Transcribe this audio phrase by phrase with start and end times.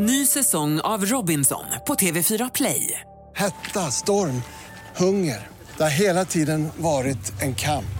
[0.00, 3.00] Ny säsong av Robinson på TV4 Play.
[3.36, 4.42] Hetta, storm,
[4.96, 5.46] hunger.
[5.76, 7.98] Det har hela tiden varit en kamp.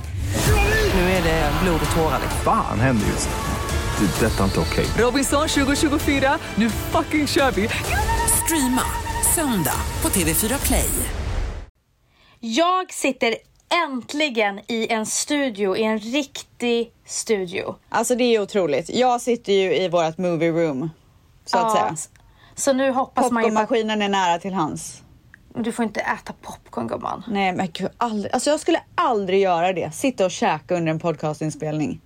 [0.95, 2.21] Nu är det blod och tårar.
[2.45, 4.07] Fan händer just nu.
[4.07, 4.27] Det.
[4.27, 4.87] är Detta är inte okej.
[4.99, 7.69] Robinson 2024, nu fucking kör vi!
[8.45, 8.85] Streama
[9.35, 10.91] söndag på TV4 Play.
[12.41, 13.37] Jag sitter
[13.87, 17.75] äntligen i en studio, i en riktig studio.
[17.89, 18.91] Alltså det är otroligt.
[18.91, 20.91] Jag sitter ju i vårt movie room.
[21.51, 21.97] Så att säga.
[22.55, 25.03] Så nu hoppas man ju Popcornmaskinen är nära till hans.
[25.55, 27.25] du får inte äta popcorn gumman.
[27.29, 28.33] Nej men gud, aldrig.
[28.33, 29.95] Alltså jag skulle aldrig göra det.
[29.95, 32.01] Sitta och käka under en podcastinspelning.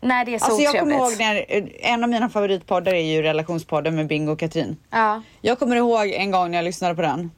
[0.00, 1.44] Nej det är så Alltså jag kommer ihåg när,
[1.80, 4.76] en av mina favoritpoddar är ju relationspodden med Bingo och Katrin.
[4.90, 5.22] Ja.
[5.40, 7.30] Jag kommer ihåg en gång när jag lyssnade på den.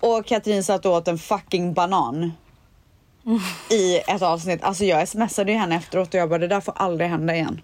[0.00, 2.32] Och Katrin satt och åt en fucking banan.
[3.70, 4.62] I ett avsnitt.
[4.62, 7.60] Alltså jag smsade ju henne efteråt och jag bara det där får aldrig hända igen.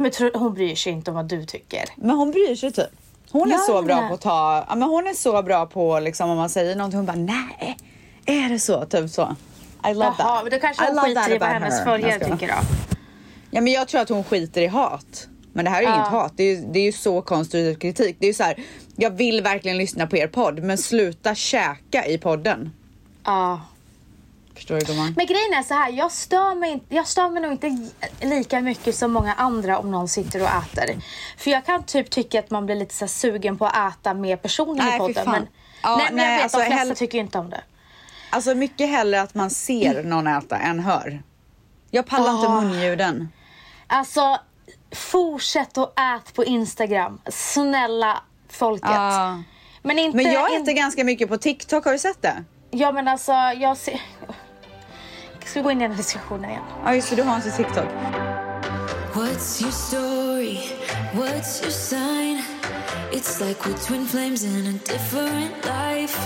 [0.00, 1.84] Men tror, hon bryr sig inte om vad du tycker.
[1.96, 2.86] Men hon bryr sig typ.
[3.30, 6.00] Hon är Gör så bra på att ta, ja men hon är så bra på
[6.00, 7.76] liksom om man säger någonting hon bara nej,
[8.26, 8.84] är det så?
[8.84, 9.36] Typ så.
[9.90, 10.42] I love Jaha, that.
[10.44, 12.54] men då kanske I hon skiter i vad hennes följare tycker då.
[13.50, 15.28] Ja men jag tror att hon skiter i hat.
[15.52, 15.94] Men det här är ju Ja.
[15.96, 18.16] inget hat, det är, ju, det är ju så konstruktiv kritik.
[18.20, 18.56] Det är ju så här,
[18.96, 22.70] jag vill verkligen lyssna på er podd men sluta käka i podden.
[23.24, 23.60] Ja.
[24.60, 25.14] Förstår du gumman?
[25.16, 27.88] Men grejen är så här, jag stör, mig, jag stör mig nog inte
[28.20, 31.00] lika mycket som många andra om någon sitter och äter.
[31.38, 34.42] För jag kan typ tycka att man blir lite så sugen på att äta med
[34.42, 35.30] personen Nej, i podden.
[35.30, 35.46] Men,
[35.82, 37.60] Ja, nej, men nej, jag vet, alltså, de flesta hell- tycker inte om det.
[38.30, 41.22] Alltså mycket hellre att man ser någon äta än hör.
[41.90, 42.60] Jag pallar inte Ah.
[42.60, 43.28] munljuden.
[43.86, 44.38] Alltså,
[44.94, 47.20] fortsätt att äta på Instagram.
[47.30, 48.90] Snälla folket.
[48.90, 49.42] Ja.
[49.82, 50.16] Men inte...
[50.16, 52.44] Men jag in- äter ganska mycket på TikTok, har du sett det?
[52.70, 54.00] Ja men alltså, jag ser...
[55.44, 56.62] Ska vi gå in i den här diskussionen igen?
[56.84, 57.88] Ja just det, du har inte TikTok.
[59.14, 60.58] What's your story?
[61.14, 62.42] What's your sign?
[63.12, 66.18] It's like we're twin flames in a different life.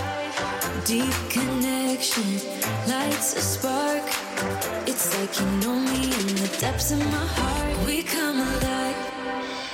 [0.87, 2.33] Deep connection
[2.87, 4.03] lights a spark.
[4.87, 7.05] It's like you know me in the depths of my
[7.37, 7.87] heart.
[7.87, 8.95] We come alive.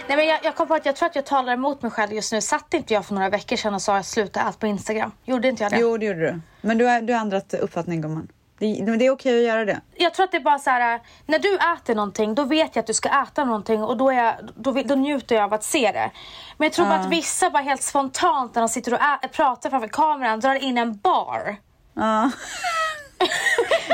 [0.09, 2.13] Nej men jag, jag kom på att jag tror att jag talar emot mig själv
[2.13, 2.41] just nu.
[2.41, 5.13] Satt inte jag för några veckor sedan och sa att sluta allt på Instagram?
[5.25, 5.79] Gjorde inte jag det?
[5.79, 6.41] Jo, det gjorde du.
[6.61, 8.29] Men du har, du har ändrat uppfattning gumman.
[8.61, 9.81] Det, men det är okej att göra det.
[9.97, 12.81] Jag tror att det är bara så här, när du äter någonting då vet jag
[12.83, 15.65] att du ska äta någonting och då, är jag, då, då njuter jag av att
[15.65, 16.11] se det.
[16.57, 19.71] Men jag tror bara att vissa bara helt spontant när de sitter och ä- pratar
[19.71, 21.57] framför kameran drar in en bar.
[21.95, 22.31] Ja.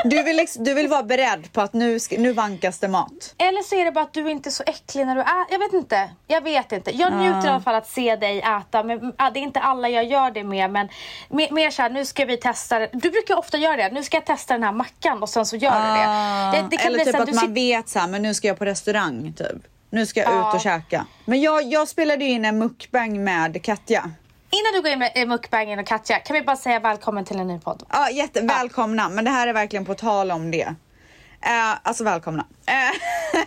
[0.05, 3.35] Du vill, liksom, du vill vara beredd på att nu, ska, nu vankas det mat.
[3.39, 5.47] Eller så är det bara att du inte är så äcklig när du äter.
[5.51, 6.11] Jag vet inte.
[6.27, 6.91] Jag vet inte.
[6.91, 8.83] Jag njuter i alla fall att se dig äta.
[8.83, 10.71] Men, det är inte alla jag gör det med.
[10.71, 10.89] Men
[11.29, 12.79] mer, mer så här, nu ska vi testa.
[12.79, 12.89] det.
[12.93, 13.91] Du brukar ofta göra det.
[13.91, 16.63] Nu ska jag testa den här mackan och sen så gör du det.
[16.63, 18.59] det, det kan Eller typ här, att man vet så här, men nu ska jag
[18.59, 19.63] på restaurang typ.
[19.91, 20.49] Nu ska jag Ja.
[20.49, 21.07] ut och käka.
[21.25, 24.11] Men jag, jag spelade in en mukbang med Katja.
[24.51, 27.39] Innan du går in med eh, mukbangen och Katja, kan vi bara säga välkommen till
[27.39, 27.83] en ny podd.
[27.93, 29.09] Ja, jätte, välkomna.
[29.09, 30.75] Men det här är verkligen på tal om det.
[31.41, 32.47] Eh, alltså välkomna.
[32.67, 32.75] Eh,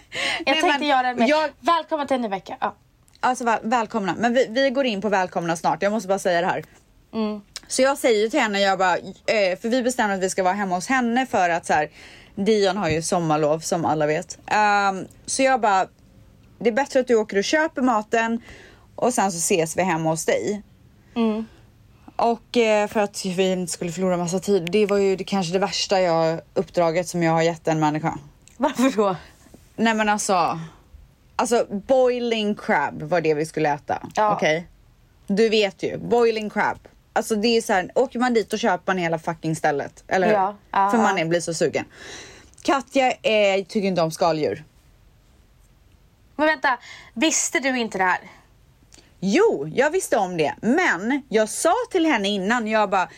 [0.46, 1.30] Jag nej, tänkte men göra det med.
[1.30, 2.58] Jag, Välkommen till en ny vecka.
[2.60, 2.76] Ja.
[3.20, 4.16] Alltså väl, välkomna.
[4.18, 5.84] Men vi, vi går in på välkomna snart.
[5.84, 6.64] Jag måste bara säga det här.
[7.14, 7.42] Mm.
[7.68, 8.96] Så jag säger ju till henne, jag bara,
[9.62, 11.90] för vi bestämde att vi ska vara hemma hos henne för att så här,
[12.36, 14.40] Dion har ju sommarlov som alla vet.
[14.48, 15.88] Ehm, så jag bara,
[16.60, 18.42] det är bättre att du åker och köper maten
[18.96, 20.64] och sen så ses vi hemma hos dig.
[21.16, 21.46] Mm.
[22.16, 24.72] Och eh, för att vi inte skulle förlora massa tid.
[24.72, 28.18] Det var ju det, kanske det värsta jag, uppdraget som jag har gett en människa.
[28.58, 29.16] Varför då?
[29.76, 30.60] Nej men alltså.
[31.36, 34.08] Alltså boiling crab var det vi skulle äta.
[34.16, 34.36] Ja.
[34.36, 34.68] Okej?
[35.28, 36.78] Du vet ju, boiling crab.
[37.14, 40.04] Alltså det är så här, åker man dit och köper man hela fucking stället.
[40.08, 40.34] Eller hur?
[40.34, 41.86] Ja, För man är, blir så sugen.
[42.62, 44.64] Katja eh, tycker inte om skaldjur.
[46.36, 46.78] Men vänta,
[47.14, 48.20] visste du inte det här?
[49.20, 50.56] Jo, jag visste om det.
[50.62, 53.10] Men jag sa till henne innan, jag bara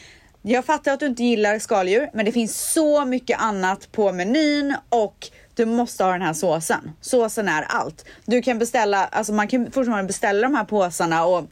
[0.41, 4.75] jag fattar att du inte gillar skaldjur, men det finns så mycket annat på menyn
[4.89, 6.91] och du måste ha den här såsen.
[7.01, 8.05] Såsen är allt.
[8.25, 11.45] Du kan beställa, alltså man kan fortfarande beställa de här påsarna och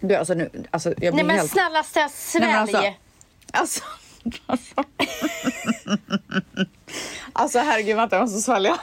[0.00, 1.50] du alltså nu, alltså jag blir Nej men helt...
[1.50, 2.46] snälla stä- svälj.
[2.46, 2.78] Nej, alltså,
[3.52, 3.82] alltså,
[4.46, 4.74] alltså,
[7.32, 8.80] alltså herregud vänta jag måste svälja.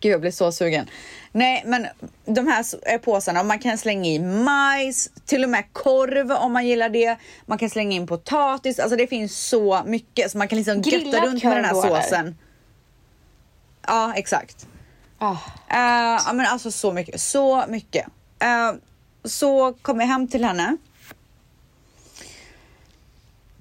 [0.00, 0.86] Gud jag blir så sugen.
[1.36, 1.86] Nej men
[2.24, 6.66] de här eh, påsarna, man kan slänga i majs, till och med korv om man
[6.66, 7.16] gillar det.
[7.46, 11.14] Man kan slänga in potatis, alltså det finns så mycket så man kan liksom Grillad
[11.14, 12.38] götta runt med den här såsen.
[13.86, 14.66] Ja exakt.
[15.18, 15.36] Ah.
[15.70, 18.06] Eh, ja men alltså så mycket, så mycket.
[18.38, 18.72] Eh,
[19.24, 20.76] så kom jag hem till henne.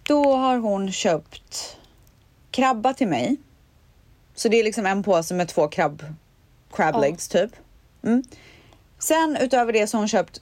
[0.03, 1.77] Då har hon köpt
[2.51, 3.37] krabba till mig.
[4.35, 6.03] Så det är liksom en påse med två krabb,
[6.71, 7.51] crab legs typ.
[8.05, 8.23] Mm.
[8.99, 10.41] Sen utöver det så har hon köpt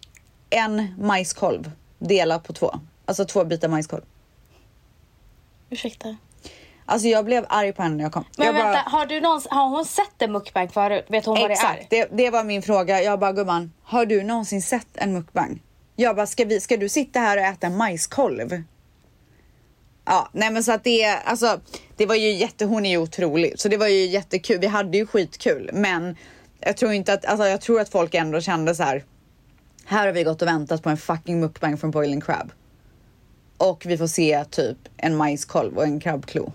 [0.50, 2.80] en majskolv delat på två.
[3.06, 4.02] Alltså två bitar majskolv.
[5.70, 6.18] Ursäkta.
[6.86, 8.26] Alltså jag blev arg på henne när jag kom.
[8.38, 11.06] Men jag vänta, har, du någons, har hon sett en mukbang förut?
[11.10, 11.74] Vet hon vad det är?
[11.74, 13.02] Exakt, det, det var min fråga.
[13.02, 15.62] Jag bara gumman, har du någonsin sett en mukbang?
[15.96, 18.64] Jag bara, ska, vi, ska du sitta här och äta en majskolv?
[20.06, 21.60] Ja, nej men så att det, alltså,
[21.98, 23.60] det var ju jätte, hon är ju otrolig.
[23.60, 24.60] Så det var ju jättekul.
[24.60, 25.70] Vi hade ju skitkul.
[25.74, 26.18] Men
[26.66, 29.04] jag tror inte att, alltså jag tror att folk ändå kände så här.
[29.86, 32.52] Här har vi gått och väntat på en fucking mukbang från Boiling Crab.
[33.58, 36.54] Och vi får se typ en majskolv och en krabbklo.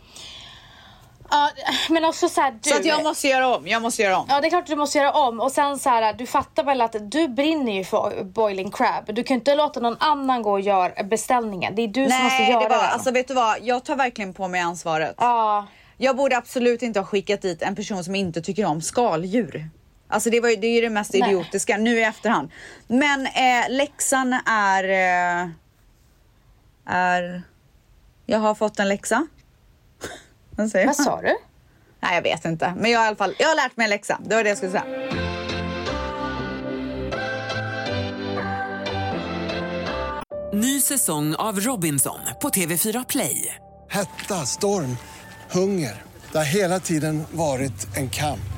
[1.30, 1.50] Ja,
[1.88, 2.70] men också så här, du.
[2.70, 4.26] Så att jag måste göra om, jag måste göra om.
[4.28, 6.80] Ja det är klart du måste göra om och sen så här, du fattar väl
[6.80, 9.14] att du brinner ju för boiling crab.
[9.14, 11.74] Du kan inte låta någon annan gå och göra beställningen.
[11.74, 12.80] Det är du som måste Nej, göra det den.
[12.80, 13.56] alltså vet du vad?
[13.62, 15.14] Jag tar verkligen på mig ansvaret.
[15.18, 15.66] Ja.
[15.96, 19.70] Jag borde absolut inte ha skickat dit en person som inte tycker om skaldjur.
[20.08, 21.22] Alltså det, var ju, det är ju det mest Nej.
[21.22, 22.50] idiotiska nu i efterhand.
[22.86, 24.84] Men eh, läxan är...
[24.84, 25.48] Eh,
[26.86, 27.42] är...
[28.26, 29.26] Jag har fått en läxa.
[30.50, 31.36] Vad säger Vad sa du?
[32.00, 32.74] Nej jag vet inte.
[32.78, 34.20] Men jag har i alla fall jag har lärt mig en läxa.
[34.24, 34.84] Det var det jag skulle säga.
[40.52, 43.54] Ny säsong av Robinson på TV4 Play.
[43.90, 44.96] Hetta, storm,
[45.50, 46.02] hunger.
[46.32, 48.57] Det har hela tiden varit en kamp.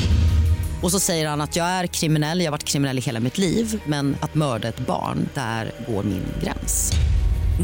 [0.83, 3.37] Och så säger han att jag är kriminell, jag har varit kriminell i hela mitt
[3.37, 6.91] liv men att mörda ett barn, där går min gräns.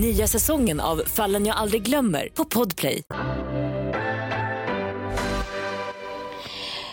[0.02, 3.04] Nya säsongen av Fallen jag aldrig glömmer på Podplay.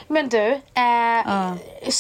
[0.09, 1.55] Men du, eh,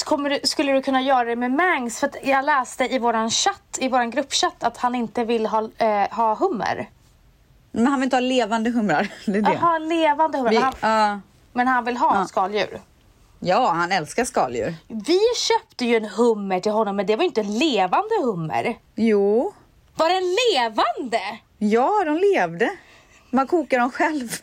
[0.04, 2.00] kommer du, skulle du kunna göra det med Mangs?
[2.00, 5.68] För att jag läste i våran chatt, i våran gruppchatt att han inte vill ha,
[5.78, 6.88] eh, ha hummer.
[7.72, 9.08] Men han vill inte ha levande humrar.
[9.26, 9.52] Det är det.
[9.52, 10.50] Jaha, levande hummer.
[10.50, 11.20] Vi, men, han, ja.
[11.52, 12.80] men han vill ha skaldjur.
[13.44, 14.74] Ja, han älskar skaldjur.
[14.88, 18.76] Vi köpte ju en hummer till honom men det var inte en levande hummer.
[18.94, 19.54] Jo,
[19.94, 21.20] Var den levande?
[21.58, 22.70] ja de levde.
[23.30, 24.28] Man kokar dem själv.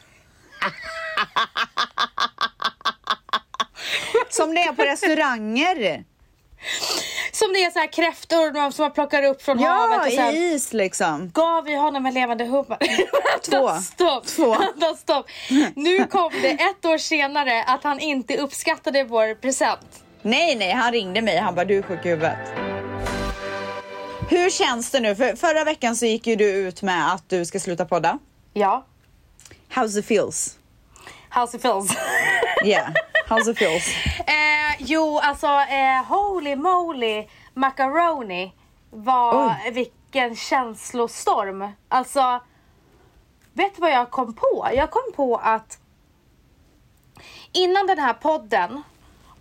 [4.30, 6.04] Som det är på restauranger.
[7.32, 10.36] Som det är så här kräftor som man plockar upp från havet Ja, och sen
[10.36, 11.32] i is liksom.
[11.34, 12.78] gav vi honom en levande hummer.
[13.50, 13.70] Två.
[13.82, 14.28] Stopp.
[14.28, 14.56] Två.
[14.98, 15.26] Stopp.
[15.76, 20.04] Nu kom det ett år senare att han inte uppskattade vår present.
[20.22, 21.38] Nej, nej, han ringde mig.
[21.38, 22.38] Han bara, du är sjuk i huvudet.
[24.30, 25.16] Hur känns det nu?
[25.16, 28.20] För förra veckan så gick ju du ut med att du ska sluta podda.
[28.54, 28.86] Ja,
[29.74, 30.58] How's it feels?
[31.30, 31.96] how's it feels?
[32.66, 32.90] Yeah,
[33.28, 33.88] how's it feels?
[34.28, 38.54] eh, jo, alltså eh, holy moly macaroni
[38.90, 41.72] var vilken känslostorm.
[41.90, 42.40] Alltså,
[43.54, 44.70] vet du vad jag kom på?
[44.74, 45.80] Jag kom på att
[47.52, 48.84] innan den här podden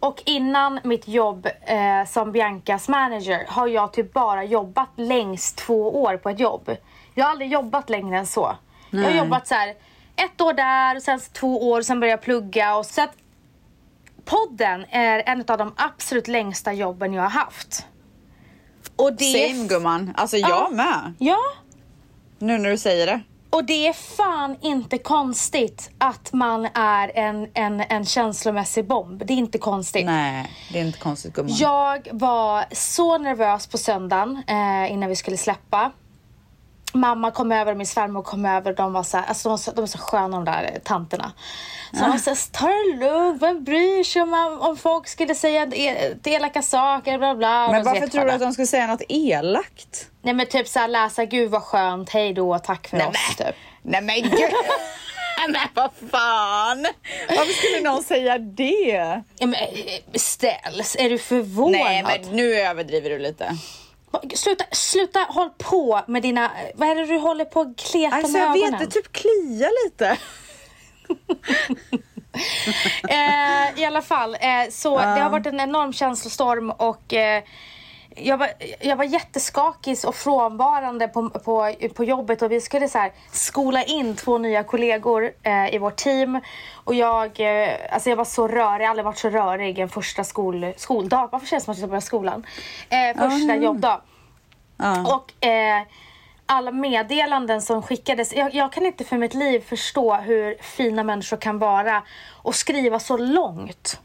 [0.01, 6.03] och innan mitt jobb eh, som Biancas manager har jag typ bara jobbat längst två
[6.03, 6.77] år på ett jobb.
[7.15, 8.56] Jag har aldrig jobbat längre än så.
[8.91, 9.75] Jag har jobbat så här
[10.17, 12.77] ett år där och sen två år, sen började jag plugga.
[12.77, 13.17] Och så att
[14.31, 17.87] podden är en av de absolut längsta jobben jag har haft.
[18.96, 20.15] Och det Same gumman.
[20.17, 20.69] Alltså jag Ja.
[20.70, 21.15] med.
[21.19, 21.39] Ja,
[22.39, 23.20] Nu när du säger det.
[23.51, 29.27] och det är fan inte konstigt att man är en, en, en känslomässig bomb.
[29.27, 30.06] Det är inte konstigt.
[30.06, 31.53] Nej, det är inte konstigt gumman.
[31.58, 35.93] Jag var så nervös på söndagen eh, innan vi skulle släppa.
[36.93, 38.73] Mamma kom över och min svärmor kom över.
[38.73, 41.32] De var så, här, alltså de var så, de var så sköna de där tanterna.
[41.93, 45.67] Så de här, ta det lugnt, vem bryr sig om, om folk skulle säga
[46.25, 47.70] elaka saker, bla bla.
[47.70, 50.11] Men varför tror du att de skulle säga något elakt?
[50.23, 53.37] Nej men typ såhär läsa, gud vad skönt, hej då, tack för oss.
[53.37, 53.55] Typ.
[53.82, 54.32] Nej men gud!
[55.49, 56.87] Nej vad fan!
[57.29, 59.23] Varför skulle någon säga det?
[59.39, 59.69] Ja, men, eh,
[60.15, 61.81] ställs, är du förvånad?
[61.81, 63.56] Nej men nu överdriver du lite.
[64.34, 68.32] Sluta, sluta håll på med dina, vad är det du håller på att kleta Alltså
[68.32, 68.70] med jag ögonen?
[68.70, 70.06] vet, det typ kliar lite.
[73.08, 77.43] eh, I alla fall, eh, så det har varit en enorm känslostorm och eh,
[78.17, 78.48] jag var,
[78.81, 83.84] jag var jätteskakig och frånvarande på, på, på jobbet och vi skulle så här skola
[83.84, 86.40] in två nya kollegor eh, i vårt team.
[86.84, 89.88] Och jag, eh, alltså jag var så rörig, jag har aldrig varit så rörig en
[89.88, 91.29] första skol, skoldag.
[91.32, 92.46] Varför känns det som att jag ska börja skolan?
[92.88, 94.00] Eh, första jobbdag.
[95.06, 95.82] Och eh,
[96.46, 98.32] alla meddelanden som skickades.
[98.32, 102.02] Jag, jag kan inte för mitt liv förstå hur fina människor kan vara
[102.43, 104.00] och skriva så långt.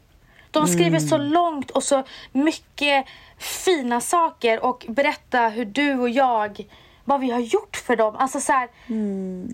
[0.56, 3.06] De skriver så långt och så mycket
[3.38, 6.66] fina saker och berätta hur du och jag,
[7.04, 8.16] vad vi har gjort för dem.
[8.16, 8.68] Alltså så här,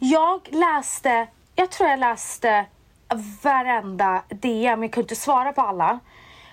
[0.00, 2.64] Jag läste, jag tror jag läste
[3.42, 5.98] varenda DM, jag kunde inte svara på alla.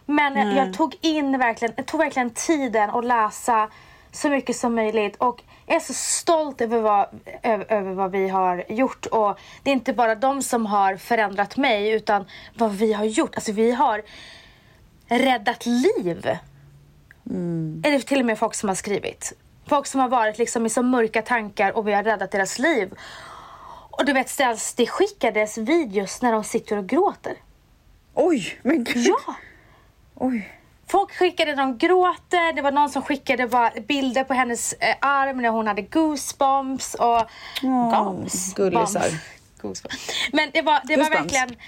[0.06, 3.70] Men jag tog in verkligen, jag tog verkligen tiden att läsa
[4.12, 7.08] så mycket som möjligt och jag är så stolt över vad,
[7.44, 11.58] över, över vad vi har gjort och det är inte bara de som har förändrat
[11.58, 13.36] mig utan vad vi har gjort.
[13.36, 14.02] Alltså vi har
[15.10, 16.38] räddat liv.
[17.84, 19.34] Eller till och med folk som har skrivit.
[19.68, 22.94] Folk som har varit liksom i så mörka tankar och vi har räddat deras liv.
[23.92, 27.34] Och du vet ställs det skickades videos när de sitter och gråter.
[28.14, 29.08] Oj, men gud.
[29.08, 29.36] Ja!
[30.16, 30.56] Oj.
[30.88, 32.54] Folk skickade, de gråter.
[32.54, 37.22] Det var någon som skickade bilder på hennes eh, arm när hon hade goosebumps och...
[37.62, 38.54] Goosebumps.
[38.54, 39.10] gullisar.
[39.62, 40.30] Goosebumps.
[40.34, 41.34] Men det var, det var Goosebumps.
[41.34, 41.60] verkligen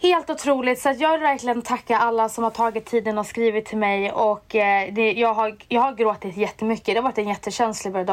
[0.00, 0.80] helt otroligt.
[0.80, 4.12] Så att jag vill verkligen tacka alla som har tagit tiden och skrivit till mig.
[4.12, 6.86] Och eh, det, jag, har, jag har gråtit jättemycket.
[6.86, 8.10] Det har varit en jättekänslig berg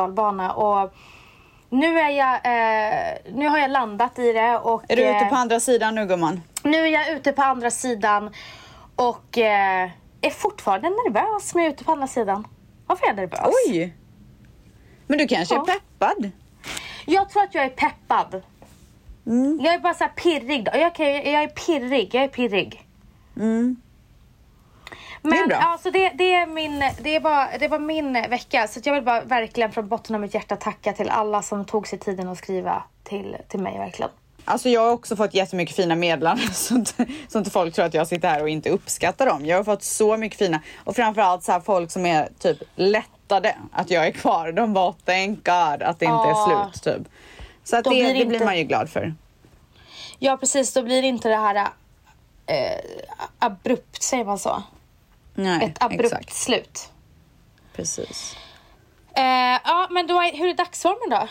[0.55, 0.93] och
[1.69, 4.57] nu, är jag, eh, nu har jag landat i det.
[4.57, 6.41] Och, Är du ute eh, på andra sidan nu gumman?
[6.63, 8.33] nu är jag ute på andra sidan
[8.95, 9.89] och eh,
[10.21, 12.47] är fortfarande nervös men jag är ute på andra sidan.
[12.87, 13.53] Varför är jag nervös?
[13.67, 13.93] Oj!
[15.07, 15.61] Men du kanske Ja.
[15.61, 16.31] är peppad?
[17.05, 18.41] Jag tror att jag är peppad.
[19.27, 19.59] Mm.
[19.61, 20.65] Jag är bara så här pirrig.
[20.65, 20.71] Då.
[20.73, 22.09] Jag, kan- jag är pirrig.
[22.15, 22.87] Jag är pirrig.
[23.33, 23.77] Men Mm.
[25.21, 25.57] Det är bra.
[25.57, 29.21] alltså det, det, är min, det, var, det var min vecka så jag vill bara
[29.21, 32.83] verkligen från botten av mitt hjärta tacka till alla som tog sig tiden att skriva
[33.03, 34.11] till, till mig verkligen.
[34.45, 36.83] Alltså jag har också fått jättemycket fina meddelanden så
[37.29, 39.45] så inte folk tror att jag sitter här och inte uppskattar dem.
[39.45, 43.55] Jag har fått så mycket fina och framförallt så här folk som är typ lättade
[43.71, 44.51] att jag är kvar.
[44.51, 46.69] De bara thank God att det inte är Ja.
[46.73, 47.07] slut typ.
[47.69, 49.15] Så att det, blir det det blir inte- man ju glad för.
[50.19, 51.55] Ja precis, då blir det inte det här
[52.45, 52.79] eh,
[53.39, 54.63] abrupt, säger man så?
[55.35, 56.33] Nej, Ett abrupt exakt.
[56.33, 56.89] slut.
[57.75, 58.35] Precis.
[59.15, 59.23] Eh,
[59.63, 61.27] ja, men då är, hur är dagsformen då?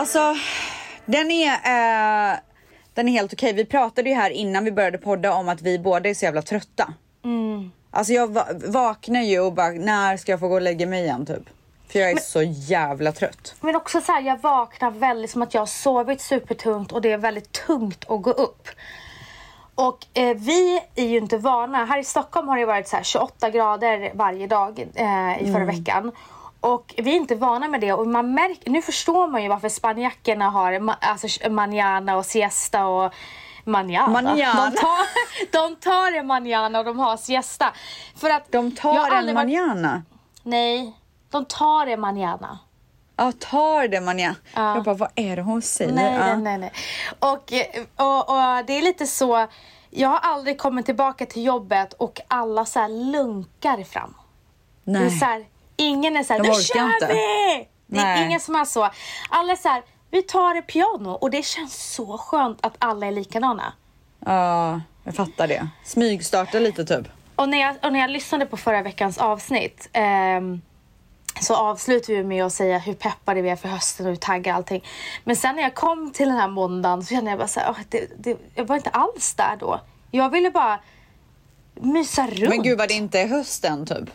[0.00, 0.34] Alltså,
[1.06, 2.36] den är, eh,
[2.94, 3.52] den är helt okej.
[3.52, 6.42] Vi pratade ju här innan vi började podda om att vi båda är så jävla
[6.42, 6.92] trötta.
[7.90, 11.02] Alltså jag va- vaknar ju och bara, när ska jag få gå och lägga mig
[11.04, 11.42] igen typ?
[11.88, 13.54] För jag är så jävla trött.
[13.60, 17.12] Men också så här, jag vaknar väldigt som att jag har sovit supertungt och det
[17.12, 18.68] är väldigt tungt att gå upp.
[19.74, 21.84] Och eh, vi är ju inte vana.
[21.84, 25.64] Här i Stockholm har det varit så här 28 grader varje dag eh, i förra
[25.64, 26.12] veckan.
[26.60, 29.68] Och vi är inte vana med det och man märker, nu förstår man ju varför
[29.68, 33.14] spanjackerna har ma- alltså manana och siesta och
[33.64, 34.08] manana.
[34.08, 34.70] Manana.
[34.70, 35.06] De tar,
[35.52, 37.72] de tar en manana och de har siesta.
[38.16, 40.02] För att De tar en varit- manana.
[40.42, 40.92] Nej,
[41.30, 42.58] de tar en manana.
[43.16, 44.34] Ja, tar det manana.
[44.54, 44.74] Ja.
[44.74, 45.92] Jag bara, vad är det hon säger?
[45.92, 46.26] Nej, ja.
[46.26, 46.72] nej, nej, nej.
[47.18, 47.52] Och,
[48.06, 49.46] och, och det är lite så.
[49.90, 54.14] Jag har aldrig kommit tillbaka till jobbet och alla så lunkar fram.
[54.84, 55.10] Det är nej.
[55.18, 55.44] så här,
[55.80, 57.68] ingen är så här, nu kör inte." vi!
[57.86, 58.26] Det är Nej.
[58.26, 58.90] ingen som är så.
[59.30, 63.06] Alla är så här, vi tar det piano och det känns så skönt att alla
[63.06, 63.72] är likadana.
[64.26, 65.68] Ja, jag fattar det.
[65.84, 67.06] Smygstarta lite typ.
[67.36, 70.60] Och när jag, och när jag lyssnade på förra veckans avsnitt ehm,
[71.40, 74.56] så avslutade vi med att säga hur peppade vi är för hösten och hur taggade
[74.56, 74.84] allting.
[75.24, 77.70] Men sen när jag kom till den här måndagen så kände jag bara så här,
[77.70, 79.80] "Åh, det, det, jag var inte alls där då.
[80.10, 80.80] Jag ville bara
[81.74, 82.48] mysa runt.
[82.48, 84.10] Men gud vad det inte är hösten typ.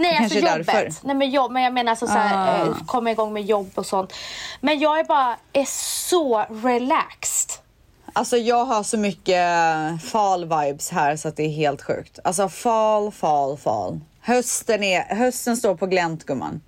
[0.00, 0.66] Nej, alltså jobbet.
[0.66, 0.92] därför.
[1.02, 2.66] Nej, men, jobb, men jag menar alltså så här, Ah.
[2.66, 4.12] eh, komma igång med jobb och sånt.
[4.60, 5.64] Men jag är bara är
[6.08, 7.50] så relaxed.
[8.12, 9.44] Alltså jag har så mycket
[10.10, 12.18] fall vibes här så att det är helt sjukt.
[12.24, 14.00] Alltså fall, fall, fall.
[14.20, 16.60] Hösten, är, hösten står på glänt gumman.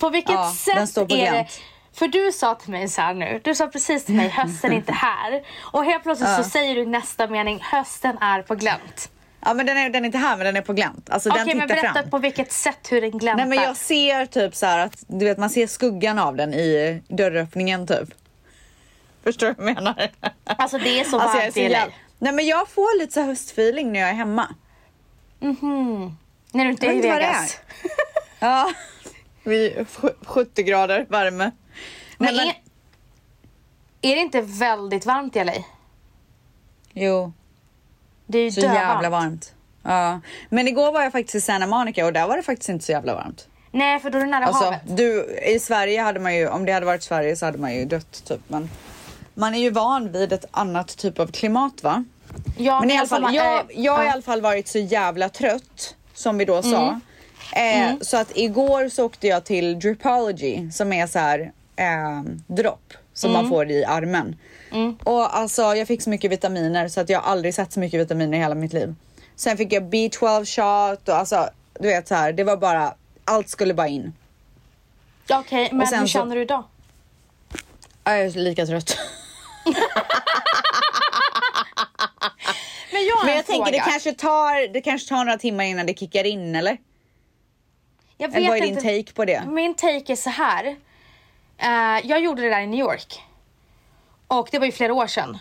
[0.00, 1.30] På vilket Ja, den sätt står på är det?
[1.30, 1.60] glänt.
[1.92, 4.76] För du sa till mig så här nu, du sa precis till mig hösten är
[4.76, 5.42] inte här.
[5.60, 9.10] Och helt plötsligt så säger du nästa mening hösten är på glänt.
[9.44, 11.10] Ja men den är, den är inte här men den är på glänt.
[11.10, 12.10] Alltså Okej den men berätta fram.
[12.10, 13.46] på vilket sätt hur den gläntar.
[13.46, 16.54] Nej men jag ser typ så här att du vet man ser skuggan av den
[16.54, 18.08] i dörröppningen typ.
[19.24, 20.10] Förstår du vad jag menar?
[20.44, 23.22] Alltså det är så Alltså, är varmt i jävla- Nej men jag får lite så
[23.22, 24.54] höstfeeling när jag är hemma.
[25.40, 26.16] Mhm.
[26.52, 27.60] När du inte är i Vegas.
[28.40, 28.72] Ja,
[29.44, 31.50] vid sju- 70 grader värme.
[32.18, 32.62] Men Nej,
[34.02, 35.52] är, är det inte väldigt varmt i LA?
[36.92, 37.32] Jo,
[38.26, 39.52] Det är ju så jävla varmt.
[39.82, 40.20] Ja.
[40.48, 42.92] Men igår var jag faktiskt i Santa Monica och där var det faktiskt inte så
[42.92, 43.48] jävla varmt.
[43.70, 44.80] Nej, för då är du nära Alltså, havet.
[44.84, 47.84] du, i Sverige hade man ju, om det hade varit Sverige så hade man ju
[47.84, 48.40] dött typ.
[48.48, 48.70] Men
[49.34, 52.04] man är ju van vid ett annat typ av klimat va?
[52.58, 54.12] Ja, Men i alla fall, man- jag, eh, jag har i ja.
[54.12, 57.00] alla fall varit så jävla trött som vi då sa.
[57.56, 62.92] Eh, Så att igår så åkte jag till Dripology som är så här eh, dropp
[63.14, 64.36] som man får i armen.
[65.04, 68.00] Och alltså jag fick så mycket vitaminer så att jag har aldrig sett så mycket
[68.00, 68.94] vitaminer i hela mitt liv.
[69.36, 71.48] Sen fick jag B12 shot och alltså
[71.80, 74.12] du vet så här, det var bara, allt skulle bara in.
[75.30, 76.64] Okej, men sen hur så- känner du idag?
[78.04, 78.96] Jag är lika trött.
[82.92, 85.86] Men jag Men en jag tänker det kanske, tar, det kanske tar några timmar innan
[85.86, 86.76] det kickar in eller?
[88.18, 88.82] Jag vet Eller vad är din inte.
[88.82, 89.42] take på det?
[89.46, 90.76] Min take är så här.
[91.58, 93.22] Eh, jag gjorde det där i New York.
[94.38, 95.38] Och det var ju flera år sedan.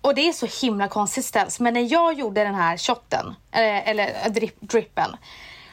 [0.00, 1.60] Och det är så himla konsistens.
[1.60, 5.16] Men när jag gjorde den här shotten, eller eh, drip, drippen,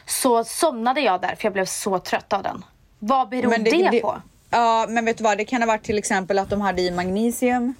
[0.06, 2.64] så somnade jag där för jag blev så trött av den.
[2.98, 4.22] Vad beror det, på?
[4.50, 5.38] Ja, men vet du vad?
[5.38, 7.74] Det kan ha varit till exempel att de hade i magnesium.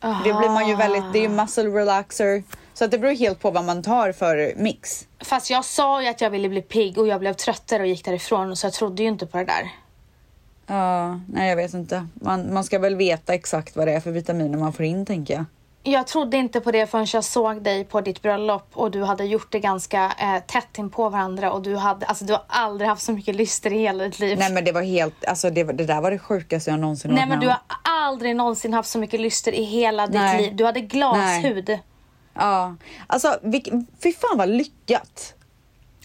[0.00, 2.42] Det blir man ju väldigt, det är ju muscle relaxer.
[2.74, 5.06] Så att det beror helt på vad man tar för mix.
[5.20, 8.04] Fast jag sa ju att jag ville bli pigg och jag blev tröttare och gick
[8.04, 9.70] därifrån så jag trodde ju inte på det där.
[10.70, 12.06] Ja, nej jag vet inte.
[12.14, 15.34] Man, man ska väl veta exakt vad det är för vitaminer man får in tänker
[15.34, 15.44] jag.
[15.82, 19.24] Jag trodde inte på det förrän jag såg dig på ditt bröllop och du hade
[19.24, 22.88] gjort det ganska eh, tätt in på varandra och du hade, alltså du har aldrig
[22.88, 24.38] haft så mycket lyster i hela ditt liv.
[24.38, 27.20] Nej men det var helt, alltså det, det där var det sjukaste jag någonsin Nej
[27.20, 30.42] varit men du har aldrig någonsin haft så mycket lyster i hela ditt Nej.
[30.42, 30.56] liv.
[30.56, 31.78] Du hade glashud.
[32.34, 32.74] Ja,
[33.06, 33.68] alltså vilk,
[34.02, 35.34] fy fan vad lyckat.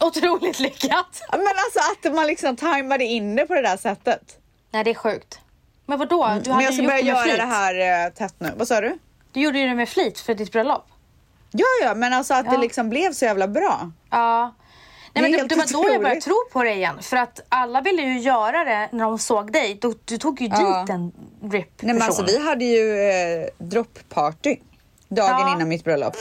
[0.02, 1.22] Otroligt lyckat.
[1.32, 1.80] Men alltså
[2.10, 4.40] att man liksom tajmade in det på det där sättet.
[4.74, 5.40] Nej det är sjukt.
[5.86, 6.28] Men vadå?
[6.28, 7.38] Du Men hade jag ska gjort börja det göra flit.
[7.38, 8.52] det här eh, tätt nu.
[8.58, 8.98] Vad sa du?
[9.32, 10.86] Du gjorde ju det med flit för ditt bröllop.
[11.52, 12.52] Ja, ja, men alltså att Ja.
[12.52, 13.92] det liksom blev så jävla bra.
[14.10, 14.54] Ja.
[15.14, 16.24] Det är Nej, men det, det var då jag började otroligt.
[16.24, 16.96] tro på det igen.
[17.02, 19.78] För att alla ville ju göra det när de såg dig.
[19.82, 20.82] Du, du tog ju Ja.
[20.82, 21.12] dit en
[21.52, 24.56] rip Nej, men alltså vi hade ju eh, droppparty
[25.10, 25.54] dagen Ja.
[25.56, 26.16] innan mitt bröllop.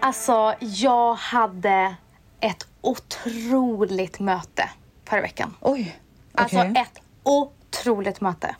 [0.00, 1.94] Alltså, jag hade
[2.40, 4.70] ett otroligt möte
[5.04, 5.54] förra veckan.
[5.60, 5.98] Oj,
[6.34, 6.72] Alltså okej.
[6.76, 8.56] ett otroligt möte.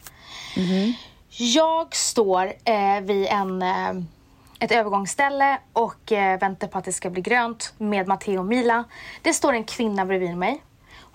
[1.28, 3.90] Jag står eh, vid en, eh,
[4.60, 8.84] ett övergångsställe och eh, väntar på att det ska bli grönt med Matteo och Mila.
[9.22, 10.62] Det står en kvinna bredvid mig.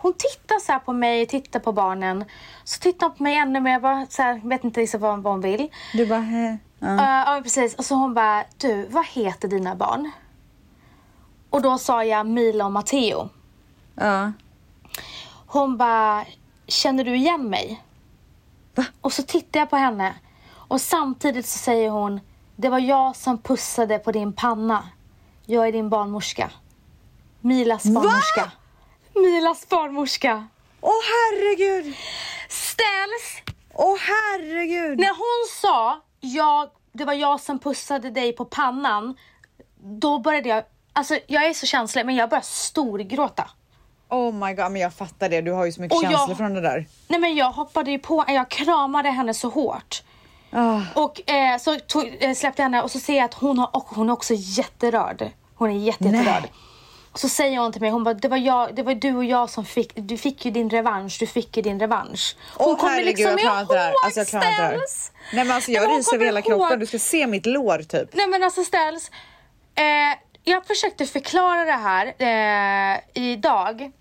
[0.03, 2.25] Hon tittar så här på mig, tittar på barnen.
[2.63, 3.71] Så tittar hon på mig ännu mer.
[3.71, 5.69] Jag bara, så här, vet inte riktigt vad, vad hon vill.
[5.93, 6.95] Du bara, eh, ja.
[6.95, 7.75] Ja, ja precis.
[7.75, 10.11] Och så hon bara, du, vad heter dina barn?
[11.49, 13.29] Och då sa jag Mila och Matteo.
[13.95, 14.31] ja.
[15.47, 16.25] Hon bara,
[16.67, 17.83] känner du igen mig?
[18.75, 18.85] Va?
[19.01, 20.13] Och så tittar jag på henne
[20.51, 22.19] och samtidigt så säger hon,
[22.55, 24.83] det var jag som pussade på din panna.
[25.45, 26.51] Jag är din barnmorska.
[27.41, 28.51] Milas barnmorska.
[29.15, 30.47] Milas barnmorska.
[30.81, 31.95] Åh herregud!
[32.49, 34.99] Ställs Åh herregud!
[34.99, 39.15] När hon sa jag, det var jag som pussade dig på pannan,
[39.83, 43.49] då började jag, alltså jag är så känslig men jag började storgråta.
[44.09, 45.41] Oh my god, men jag fattar det.
[45.41, 46.85] Du har ju så mycket Och jag- känslor från det där.
[47.07, 50.03] Nej men jag hoppade ju på, jag kramade henne så hårt.
[50.51, 50.81] Ah.
[50.95, 53.75] Och eh, så tog, eh, släppte jag henne och så ser jag att hon, har,
[53.75, 55.29] och hon är också jätterörd.
[55.55, 56.15] Hon är jätte, Nej.
[56.19, 56.43] jätterörd.
[56.43, 56.49] Och
[57.15, 59.49] så säger hon till mig, hon bara, det var, jag, det var du och jag
[59.49, 62.35] som fick, du fick ju din revansch, du fick ju din revansch.
[62.57, 64.77] Hon Åh kommer herregud, liksom jag klarar ihåg Alltså jag klarar inte det här.
[65.33, 66.79] Nej men alltså jag men ryser över hela ihåg- kroppen.
[66.79, 68.09] Du ska se mitt lår typ.
[68.13, 69.11] Nej men alltså Ställs,
[69.75, 69.83] eh,
[70.43, 73.91] jag försökte förklara det här eh, idag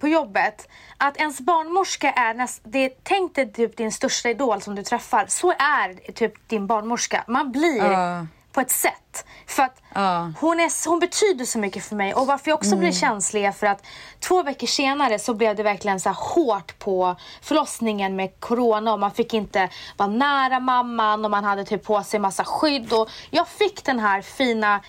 [0.00, 0.68] på jobbet.
[0.96, 5.26] Att ens barnmorska är näst, det, tänk dig typ din största idol som du träffar.
[5.28, 7.24] Så är typ din barnmorska.
[7.28, 8.26] Man blir Ja.
[8.54, 9.24] På ett sätt.
[9.46, 10.32] För att Ja.
[10.40, 12.14] hon, är, hon betyder så mycket för mig.
[12.14, 13.86] Och varför jag också blir känslig är för att
[14.20, 19.10] två veckor senare så blev det verkligen så hårt på förlossningen med corona och man
[19.10, 22.92] fick inte vara nära mamman och man hade typ på sig massa skydd.
[22.92, 24.80] Och jag fick den här fina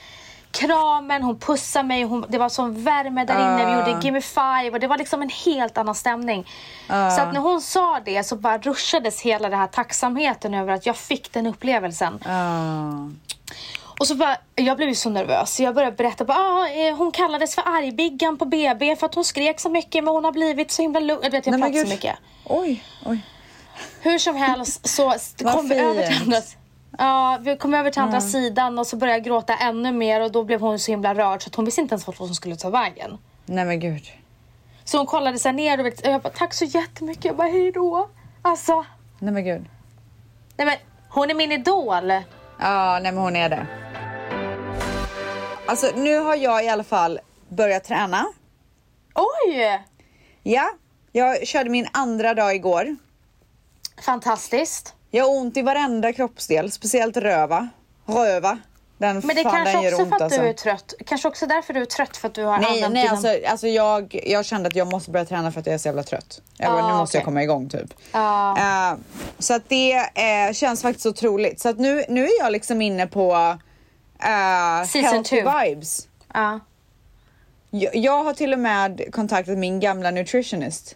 [0.51, 4.69] kramen, hon pussade mig, hon, det var sån värme där inne, vi gjorde Gimme Five
[4.71, 6.47] och det var liksom en helt annan stämning.
[6.87, 10.85] Så att när hon sa det så bara ruschades hela den här tacksamheten över att
[10.85, 12.19] jag fick den upplevelsen.
[12.25, 13.09] Ah.
[13.99, 17.11] Och så bara, jag blev ju så nervös jag började berätta bara, ah, eh, hon
[17.11, 20.71] kallades för argbiggan på BB för att hon skrek så mycket men hon har blivit
[20.71, 21.21] så himla lugn.
[21.23, 22.15] Du vet jag pratar så mycket.
[22.45, 23.19] Oj, oj.
[24.01, 25.13] Hur som helst så
[25.53, 26.41] kom vi över till andra
[26.97, 30.31] Ja, vi kom över till andra sidan och så började jag gråta ännu mer och
[30.31, 32.55] då blev hon så himla rörd så att hon visste inte ens vart hon skulle
[32.55, 33.17] ta vägen.
[33.45, 34.03] Nej men gud.
[34.83, 37.25] Så hon kollade sig ner och jag bara tack så jättemycket.
[37.25, 38.09] Jag bara hej då.
[38.41, 38.85] Alltså,
[39.19, 39.65] Nej men gud.
[40.57, 40.75] nej men
[41.09, 42.11] hon är min idol.
[42.59, 43.67] Ja, nej men hon är det.
[45.67, 48.25] Alltså nu har jag i alla fall börjat träna.
[49.15, 49.83] Oj!
[50.43, 50.71] Ja,
[51.11, 52.95] jag körde min andra dag igår.
[54.05, 54.93] Fantastiskt.
[55.11, 57.69] Jag har ont i varenda kroppsdel, speciellt röva.
[58.05, 58.59] Röva.
[58.97, 60.41] Den Men det fan, kanske också ont, för att alltså.
[60.41, 60.93] du är trött.
[61.05, 63.49] Kanske också därför du är trött för att du har Nej, använt nej dina- alltså,
[63.51, 66.03] alltså jag, jag kände att jag måste börja träna för att jag är så jävla
[66.03, 66.41] trött.
[66.57, 67.93] Jag bara, Ah, nu måste jag komma igång typ.
[68.11, 68.57] Ja.
[68.91, 68.97] Eh,
[69.39, 71.59] så att det eh, känns faktiskt otroligt.
[71.59, 75.49] Så att nu, nu är jag liksom inne på uh, Season healthy two.
[75.65, 76.07] vibes.
[76.33, 76.59] Ja.
[77.69, 80.95] Jag, jag har till och med kontaktat min gamla nutritionist.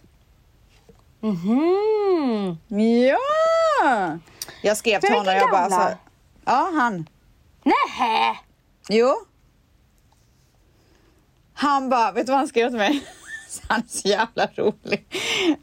[1.20, 2.58] Mhm.
[2.68, 4.18] Ja!
[4.62, 5.88] Jag skrev till honom jag bara gamla?
[5.88, 5.94] så,
[6.44, 7.08] Ja, han.
[7.64, 8.36] Nähä!
[8.88, 9.26] Jo.
[11.54, 13.04] Han bara, vet du vad han skrev till mig?
[13.68, 15.06] Han är så jävla rolig.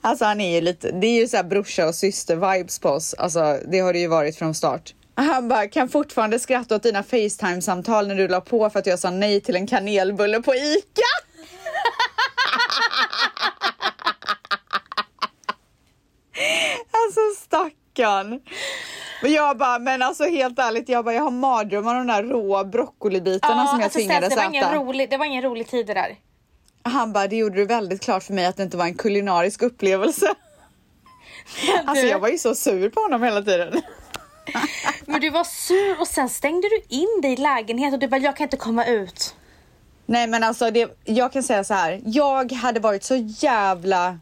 [0.02, 2.90] Alltså han är ju lite, det är ju så här brorsa och syster vibes på
[2.90, 3.14] oss.
[3.14, 4.94] Alltså det har det ju varit från start.
[5.16, 9.00] Han bara, kan fortfarande skratta åt dina Facetime-samtal när du la på för att jag
[9.00, 11.02] sa nej till en kanelbulle på ICA.
[16.92, 18.42] Alltså stackarn.
[19.22, 22.24] Men jag bara, men alltså helt ärligt, jag bara, jag har mardrömmar om de där
[22.24, 24.76] rå broccolibitarna som jag alltså, tvingades det, var ingen äta.
[24.76, 26.16] rolig, det var ingen rolig tid det där.
[26.84, 29.62] Han bara, det gjorde du väldigt klart för mig att det inte var en kulinarisk
[29.62, 30.34] upplevelse.
[31.86, 33.82] Alltså Du- jag var ju så sur på honom hela tiden.
[35.06, 38.18] Men du var sur och sen stängde du in dig i lägenheten och du bara,
[38.22, 39.36] jag kan inte komma ut.
[40.10, 42.02] Nej men alltså, det, jag kan säga så här.
[42.06, 44.20] Jag hade varit så jävla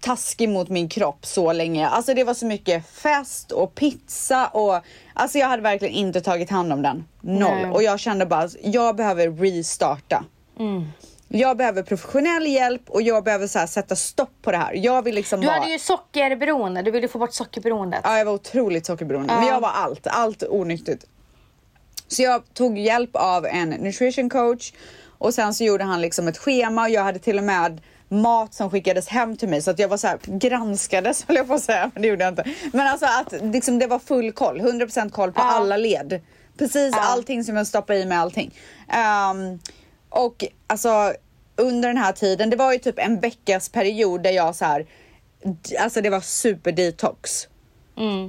[0.00, 1.88] taskig mot min kropp så länge.
[1.88, 4.80] Alltså det var så mycket fest och pizza och
[5.14, 7.04] alltså jag hade verkligen inte tagit hand om den.
[7.20, 7.54] Noll.
[7.54, 7.70] Nej.
[7.70, 10.24] Och jag kände bara, jag behöver restarta.
[11.28, 14.72] Jag behöver professionell hjälp och jag behöver så här, sätta stopp på det här.
[14.74, 15.58] Jag vill liksom Du vara...
[15.58, 18.00] hade ju sockerberoende, du ville få bort sockerberoendet.
[18.04, 19.34] Ja, jag var otroligt sockerberoende.
[19.34, 21.04] Men jag var allt, allt onyttigt.
[22.08, 24.72] Så jag tog hjälp av en nutrition coach
[25.18, 27.80] och sen så gjorde han liksom ett schema och jag hade till och med
[28.12, 31.48] mat som skickades hem till mig så att jag var så här granskades höll jag
[31.48, 32.44] på att säga, men det gjorde jag inte.
[32.72, 35.44] Men alltså att liksom det var full koll, 100% koll på Ja.
[35.44, 36.20] alla led.
[36.58, 38.54] Precis allting som jag stoppade i mig allting.
[38.88, 39.58] Ehm,
[40.08, 41.12] och alltså
[41.56, 44.86] under den här tiden, det var ju typ en veckas period där jag så här,
[45.80, 47.48] alltså det var super detox.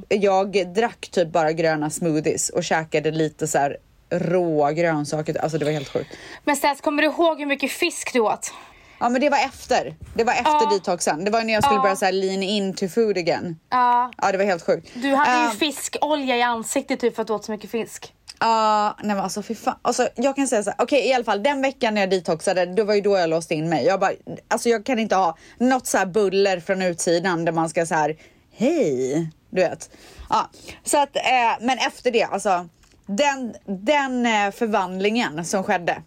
[0.10, 3.78] Jag drack typ bara gröna smoothies och käkade lite så här
[4.10, 5.42] råa grönsaker.
[5.42, 6.10] Alltså det var helt sjukt.
[6.44, 8.54] Men Stats, kommer du ihåg hur mycket fisk du åt?
[9.02, 9.96] Ja men det var efter.
[10.14, 10.70] Det var efter Ja.
[10.74, 11.26] detoxen.
[11.26, 11.82] Det var när jag skulle Ja.
[11.82, 13.60] börja så här lean into food again.
[13.70, 14.12] Ja.
[14.22, 14.88] Ja det var helt sjukt.
[14.94, 18.14] Du hade ju Ehm, fiskolja i ansiktet typ för att du åt så mycket fisk.
[18.40, 19.76] Ja, nej men alltså fy fan.
[19.82, 22.66] Alltså, jag kan säga så här, okej i alla fall den veckan när jag detoxade,
[22.66, 23.86] det var ju då jag låste in mig.
[23.86, 24.12] Jag bara,
[24.48, 27.96] alltså jag kan inte ha något så här buller från utsidan där man ska så
[27.96, 28.16] här,
[28.56, 29.90] hej, du vet.
[30.30, 30.50] Ja,
[30.84, 31.22] så att, eh,
[31.62, 32.68] men efter det, alltså
[33.06, 36.02] den, den eh, förvandlingen som skedde.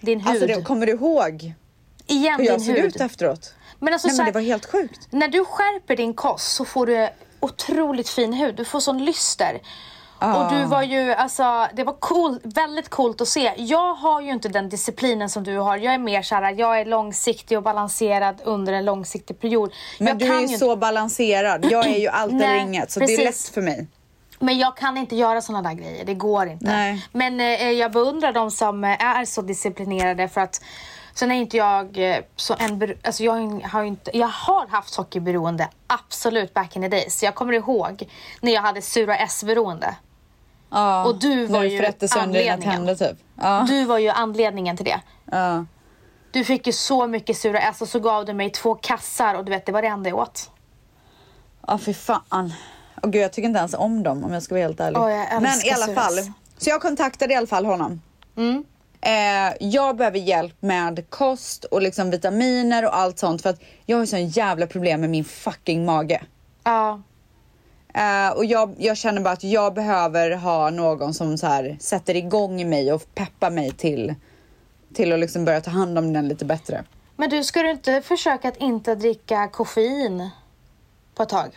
[0.00, 0.28] Din hud.
[0.28, 1.52] Alltså det, kommer du ihåg
[2.06, 2.84] Igen hur jag såg hud.
[2.84, 3.54] ut efteråt?
[3.78, 5.08] Men alltså nej men det var helt sjukt.
[5.10, 7.08] när du skärper din kost så får du
[7.40, 8.54] otroligt fin hud.
[8.56, 9.60] Du får sån lyster.
[10.22, 13.52] Och du var ju, alltså det var cool, väldigt coolt att se.
[13.56, 15.76] Jag har ju inte den disciplinen som du har.
[15.76, 19.72] Jag är mer såhär, jag är långsiktig och balanserad under en långsiktig period.
[19.98, 21.66] Men jag du är ju inte- så balanserad.
[21.70, 23.24] Jag är ju allt eller inget så det är precis.
[23.48, 23.86] lätt för mig.
[24.42, 26.64] Men jag kan inte göra såna där grejer, det går inte.
[26.64, 27.06] Nej.
[27.12, 30.60] Men eh, jag beundrar de som eh, är så disciplinerade för att
[31.14, 35.68] Sen är inte jag eh, så en, alltså jag har inte, jag har haft sockerberoende
[35.86, 37.22] absolut back in the days.
[37.22, 38.08] Jag kommer ihåg
[38.40, 39.94] när jag hade sura S-beroende.
[40.70, 42.62] Ja, Och du var ju anledningen.
[42.62, 43.18] tänder typ.
[43.34, 43.64] Ja.
[43.68, 45.00] Du var ju anledningen till det.
[45.24, 45.64] Ja.
[46.30, 49.44] Du fick ju så mycket sura S och så gav du mig två kassar och
[49.44, 50.50] du vet det var det enda jag åt.
[51.66, 52.52] Ja, fy fan.
[53.00, 55.00] Och gud, jag tycker inte ens om dem om jag ska vara helt ärlig.
[55.00, 56.32] Älskar Men i alla fall.
[56.58, 58.02] Så jag kontaktade i alla fall honom.
[58.36, 58.64] Mm.
[59.00, 63.96] Eh, jag behöver hjälp med kost och liksom vitaminer och allt sånt för att jag
[63.96, 66.22] har sån jävla problem med min fucking mage.
[66.64, 67.02] Ja.
[67.94, 72.16] Eh, och jag, jag känner bara att jag behöver ha någon som så här sätter
[72.16, 74.14] igång mig och peppar mig till,
[74.94, 76.84] till att liksom börja ta hand om den lite bättre.
[77.16, 80.30] Men du, ska du inte försöka att inte dricka koffein
[81.14, 81.50] på ett tag?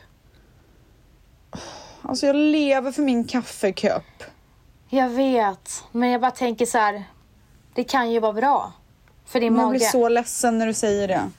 [2.03, 4.23] Alltså jag lever för min kaffekopp.
[4.89, 7.03] Jag vet, men jag bara tänker så här.
[7.73, 8.71] Det kan ju vara bra
[9.25, 9.77] för din jag mage.
[9.77, 11.29] blir så ledsen när du säger det.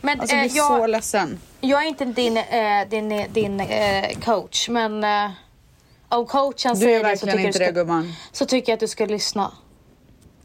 [0.00, 1.38] Men Alltså jag eh, blir så jag, ledsen.
[1.60, 5.30] jag är inte din, eh, din, din eh, coach, men eh,
[6.08, 8.12] om coachen Du säger det så tycker, inte du det gumman.
[8.32, 9.52] så tycker jag att du ska lyssna.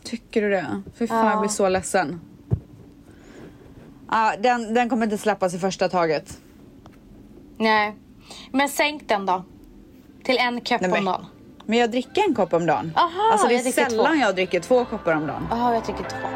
[0.03, 0.81] Tycker du det?
[0.97, 1.31] Fy fan Ja.
[1.31, 2.21] jag blir så ledsen.
[4.07, 6.37] Ah, den, den kommer inte släppas i första taget.
[7.57, 7.95] Nej.
[8.51, 9.43] Men sänk den då.
[10.27, 11.25] Till en kopp Nej, om dagen.
[11.65, 12.93] Men jag dricker en kopp om dagen.
[12.95, 14.21] Aha, alltså det är dricker sällan två.
[14.21, 15.47] jag dricker två koppar om dagen.
[15.51, 16.27] Jaha, jag tycker två.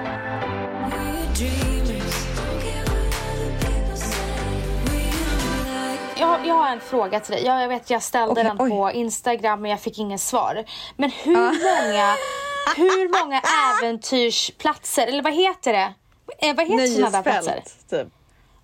[6.19, 7.45] Jag, jag har en fråga till dig.
[7.45, 8.69] Jag, jag vet jag ställde Okej, den oj.
[8.69, 10.65] på Instagram men jag fick ingen svar.
[10.97, 12.15] Men hur många,
[12.77, 13.41] hur många
[13.82, 15.93] äventyrsplatser, eller vad heter det?
[16.47, 17.63] Eh, vad heter sådana där platser?
[17.89, 18.08] Typ.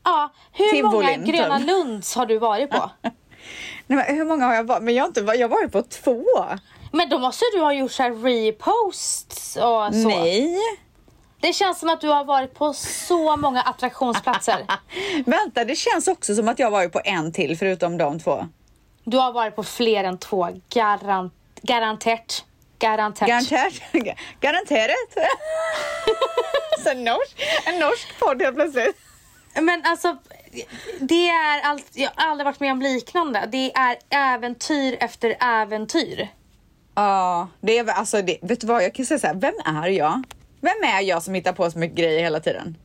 [0.04, 1.68] Ja, hur många Tivolin, Gröna typ.
[1.68, 2.90] Lunds har du varit på?
[3.88, 4.84] Nej, men hur många har jag varit?
[4.84, 6.26] Men jag har inte jag har varit på två.
[6.92, 10.10] Men då måste du ha gjort så reposts och så.
[10.10, 10.58] Nej.
[11.42, 14.66] Det känns som att du har varit på så många attraktionsplatser.
[15.26, 18.48] Vänta, det känns också som att jag har varit på en till förutom de två.
[19.04, 20.48] Du har varit på fler än två.
[20.70, 22.46] Garant, garanterat.
[22.80, 23.30] Garanterat.
[23.30, 23.74] Garanterat.
[24.40, 25.18] Garanterat.
[26.84, 28.98] Så en norsk, en norsk podd helt plötsligt.
[29.62, 30.18] Men alltså,
[31.00, 33.48] det är allt, jag har aldrig varit med om liknande.
[33.52, 36.28] Det är äventyr efter äventyr.
[36.96, 39.88] Ja, det är alltså, det, vet du vad, jag kan säga så här, vem är
[39.88, 40.24] jag?
[40.62, 42.78] Vem är jag som hittar på så mycket grejer hela tiden?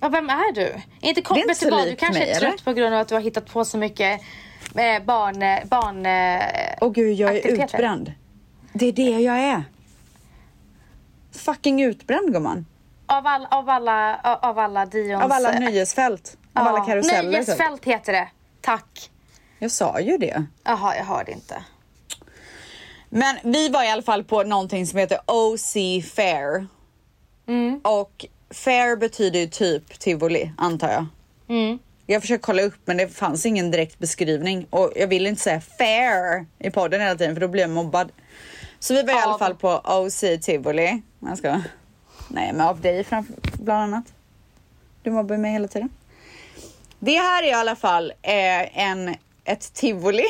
[0.00, 0.74] Ja, vem är du?
[1.00, 2.64] Inte kom, Det är inte så vad, du kanske mig, är trött eller?
[2.64, 4.20] på grund av att du har hittat på så mycket
[4.74, 5.42] eh, barn...
[5.42, 6.42] eh, barn eh,
[6.80, 8.12] Åh gud, jag är utbränd.
[8.72, 9.64] Det är det jag är.
[11.32, 12.66] Fucking utbränd gumman.
[13.06, 15.22] Av, all, av alla, av alla Dions...
[15.22, 16.36] Av alla nöjesfält.
[16.52, 17.22] Av alla karuseller.
[17.22, 17.48] typ.
[17.48, 18.28] Nöjesfält heter det.
[18.60, 19.10] Tack.
[19.58, 20.44] Jag sa ju det.
[20.64, 21.64] Jaha, jag hörde inte.
[23.08, 25.72] Men vi var i alla fall på någonting som heter OC
[26.14, 26.66] Fair.
[27.46, 27.80] Mm.
[27.84, 31.06] Och fair betyder ju typ tivoli, antar jag.
[31.48, 31.78] Mm.
[32.06, 34.66] Jag försökte kolla upp men det fanns ingen direkt beskrivning.
[34.70, 38.12] Och jag vill inte säga fair i podden hela tiden för då blir jag mobbad.
[38.78, 41.02] Så vi var i alla fall på OC tivoli.
[41.18, 41.60] Jag ska...
[42.28, 44.04] Nej men av dig framför, bland annat.
[45.02, 45.88] Du mobbar mig hela tiden.
[47.00, 50.24] Det här är i alla fall eh, en, ett tivoli.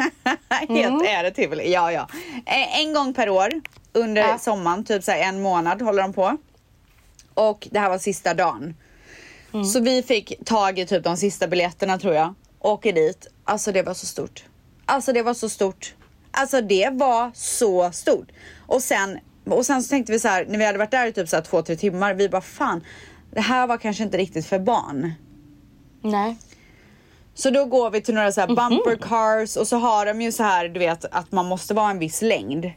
[0.68, 2.08] Helt är det tivoli, ja ja.
[2.46, 3.50] Eh, en gång per år
[3.92, 4.38] under Ja.
[4.38, 6.36] sommaren, typ så en månad håller de på.
[7.34, 8.74] Och det här var sista dagen.
[9.72, 12.34] Så vi fick tag i typ de sista biljetterna tror jag.
[12.60, 13.26] Åker dit.
[13.44, 14.44] Alltså det var så stort.
[14.86, 15.94] Alltså det var så stort.
[16.30, 18.28] Alltså det var så stort.
[18.66, 21.12] Och sen, och sen så tänkte vi så här, när vi hade varit där i
[21.12, 22.14] typ så här två, tre timmar.
[22.14, 22.84] Vi bara fan,
[23.30, 25.12] det här var kanske inte riktigt för barn.
[26.04, 26.36] Nej.
[27.34, 30.32] Så då går vi till några så här bumper cars och så har de ju
[30.32, 32.70] så här, du vet att man måste vara en viss längd.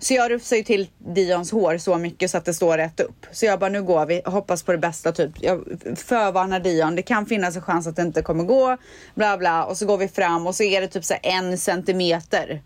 [0.00, 3.26] Så jag rufsar ju till Dions hår så mycket så att det står rätt upp.
[3.32, 5.30] Så jag bara, nu går vi, hoppas på det bästa typ.
[5.42, 5.64] Jag
[5.96, 8.76] förvarnar Dion, det kan finnas en chans att det inte kommer gå.
[9.14, 9.64] Bla bla.
[9.64, 12.62] Och så går vi fram och så är det typ så en centimeter.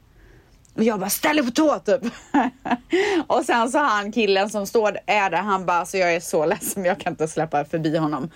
[0.74, 2.12] Och jag bara, ställ dig på tå typ.
[3.26, 6.46] och sen så han killen som står är där, han bara, så jag är så
[6.46, 8.30] ledsen jag kan inte släppa förbi honom.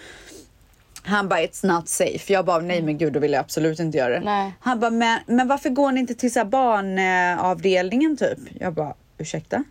[1.07, 2.33] Han bara, it's not safe.
[2.33, 4.25] Jag bara, nej men gud då vill jag absolut inte göra det.
[4.25, 4.53] Nej.
[4.61, 8.39] Han bara, men, men varför går ni inte till så här barnavdelningen typ?
[8.61, 9.65] Jag bara, ursäkta?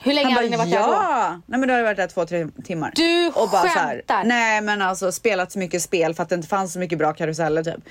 [0.00, 0.92] Hur länge Han hade ni varit där då?
[0.92, 1.40] ja!
[1.46, 2.92] Nej men då har jag varit där två, tre timmar.
[2.96, 4.24] Du och bara så här, skämtar?
[4.24, 7.12] Nej men alltså spelat så mycket spel för att det inte fanns så mycket bra
[7.12, 7.84] karuseller typ.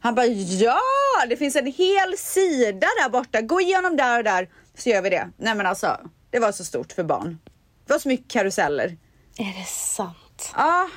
[0.00, 0.80] Han bara, ja!
[1.28, 3.40] Det finns en hel sida där borta.
[3.40, 4.48] Gå igenom där och där
[4.78, 5.28] så gör vi det.
[5.36, 5.96] Nej men alltså,
[6.30, 7.38] det var så stort för barn.
[7.86, 8.96] Det var så mycket karuseller.
[9.38, 10.52] Är det sant?
[10.56, 10.88] Ja.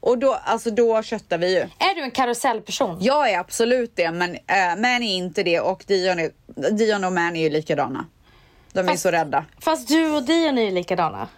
[0.00, 1.60] Och då, alltså då köttar vi ju.
[1.60, 2.98] Är du en karusellperson?
[3.00, 6.30] Jag är absolut det, men äh, Man är inte det och Dion, är,
[6.70, 8.06] Dion och Man är ju likadana.
[8.72, 9.44] De är Fast- så rädda.
[9.60, 11.28] Fast du och Dion är ju likadana.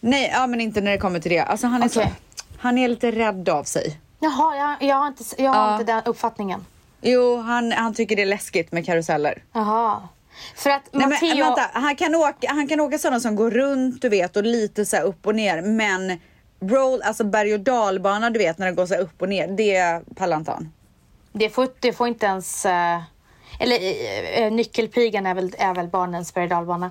[0.00, 1.40] Nej, ja, men inte när det kommer till det.
[1.40, 2.04] Alltså han är Okej.
[2.04, 3.98] så, han är lite rädd av sig.
[4.20, 5.72] Jaha, jag, jag har, inte, jag har Ja.
[5.80, 6.64] inte den uppfattningen.
[7.02, 9.42] Jo, han, han tycker det är läskigt med karuseller.
[9.52, 10.08] Jaha.
[10.56, 11.44] För att Nej, men, Matteo...
[11.44, 14.84] vänta, han kan åka, han kan åka sådana som går runt, du vet, och lite
[14.86, 15.62] så upp och ner.
[15.62, 16.20] Men
[16.68, 19.48] roll, alltså berg och dalbana, du vet, när det går så här upp och ner,
[19.48, 20.72] det pallar inte han.
[21.32, 22.66] Det får, det får inte ens...
[22.66, 23.00] eh,
[23.58, 23.78] eller
[24.46, 26.90] uh, nyckelpigan är väl, är väl barnens berg och dalbana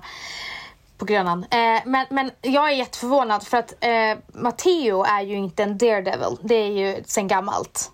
[0.98, 1.44] på Grönan.
[1.50, 6.36] Eh, men, men jag är jätteförvånad för att uh, Matteo är ju inte en daredevil.
[6.42, 7.90] Det är ju sen gammalt.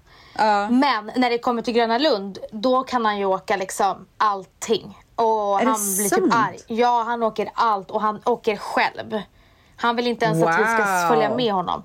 [0.70, 4.98] Men när det kommer till Gröna Lund, då kan han ju åka liksom allting.
[5.14, 6.24] Och Är det han blir sant?
[6.24, 6.58] typ arg.
[6.66, 9.22] Ja, han åker allt och han åker själv.
[9.80, 11.08] Han vill inte ens att vi ska Wow.
[11.08, 11.82] följa med honom.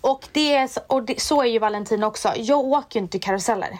[0.00, 2.32] Och, det är, och det, så är ju Valentin också.
[2.36, 3.78] Jag åker ju inte karuseller.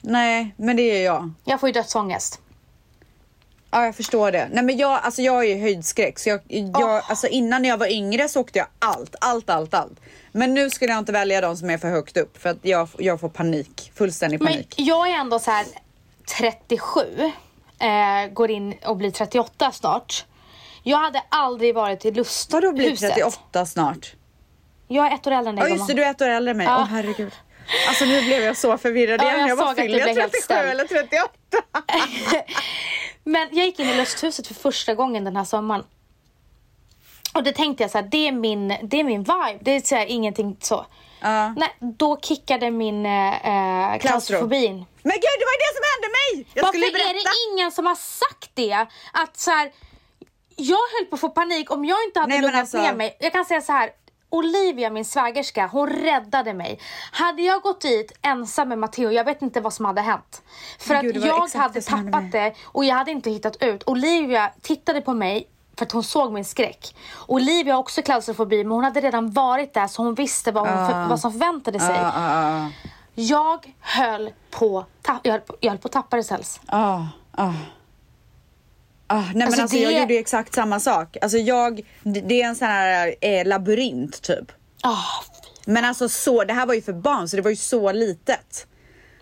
[0.00, 1.32] Nej, men det är jag.
[1.44, 2.40] Jag får ju dödsångest.
[3.70, 4.48] Ja, jag förstår det.
[4.52, 6.18] Nej, men jag, alltså, jag är ju höjdskräck.
[6.18, 10.00] Så jag, jag, alltså, innan jag var yngre så åkte jag allt, allt, allt, allt.
[10.32, 12.88] Men nu skulle jag inte välja de som är för högt upp för att jag,
[12.98, 13.92] jag får panik.
[13.94, 14.74] Fullständig Men panik.
[14.76, 15.66] jag är ändå så här
[16.38, 17.00] 37,
[17.78, 20.24] eh, går in och blir 38 snart.
[20.82, 22.52] Jag hade aldrig varit i lusthuset.
[22.52, 24.12] Vadå blir 38 snart?
[24.88, 26.50] Jag är ett år äldre än dig Ja just det, du är ett år äldre
[26.50, 26.66] än mig.
[26.66, 26.86] Åh Ja.
[26.90, 27.32] herregud.
[27.88, 29.40] Alltså nu blev jag så förvirrad Ja, igen.
[29.40, 30.68] jag jag bara fyller jag blev helt 37 ställd.
[30.70, 31.32] eller 38?
[33.24, 35.84] Men jag gick in i lusthuset för första gången den här sommaren.
[37.34, 39.58] Och det tänkte jag så här, det är min, det är min vibe.
[39.60, 40.86] Det är så här, ingenting så.
[41.20, 41.48] Ja.
[41.56, 44.74] Nej, då kickade min eh, klaustrofobi in.
[45.02, 46.46] Men gud, det var ju det som hände mig!
[46.54, 48.86] Jag Varför är det ingen som har sagt det?
[49.12, 49.72] Att så här,
[50.56, 53.16] jag höll på att få panik om jag inte hade Nej, lugnat alltså- ner mig.
[53.20, 53.90] Jag kan säga så här.
[54.34, 56.78] Olivia, min svägerska, hon räddade mig.
[57.12, 60.42] Hade jag gått dit ensam med Matteo, jag vet inte vad som hade hänt.
[60.78, 63.82] För gud, att jag hade tappat det och jag hade inte hittat ut.
[63.86, 66.96] Olivia tittade på mig för att hon såg min skräck.
[67.26, 70.90] Olivia har också klaustrofobi men hon hade redan varit där så hon visste vad, hon
[70.90, 71.96] för, vad som förväntade sig.
[71.96, 72.68] Ja, ja.
[73.14, 74.84] Jag höll på,
[75.22, 76.60] jag höll på, jag höll på att tappa det Sels.
[79.06, 81.16] Ah, nej men Alltså, alltså det- jag gjorde ju exakt samma sak.
[81.22, 84.52] Alltså jag, det är en sån här eh, labyrint typ.
[84.82, 85.24] Ah,
[85.66, 88.66] Men alltså så, det här var ju för barn så det var ju så litet.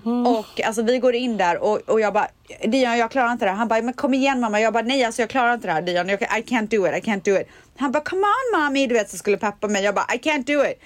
[0.05, 0.27] Mm.
[0.27, 2.29] Och alltså vi går in där och, och jag bara,
[2.69, 3.59] Dion jag klarar inte det här.
[3.59, 4.61] Han bara, men kom igen mamma.
[4.61, 6.09] Jag bara, nej alltså jag klarar inte det här Dion.
[6.09, 7.49] Jag, I can't do it, I can't do it.
[7.79, 8.87] Han bara, come on mommy.
[8.87, 9.85] Du vet så skulle peppa mig.
[9.85, 10.81] Jag bara, I can't do it.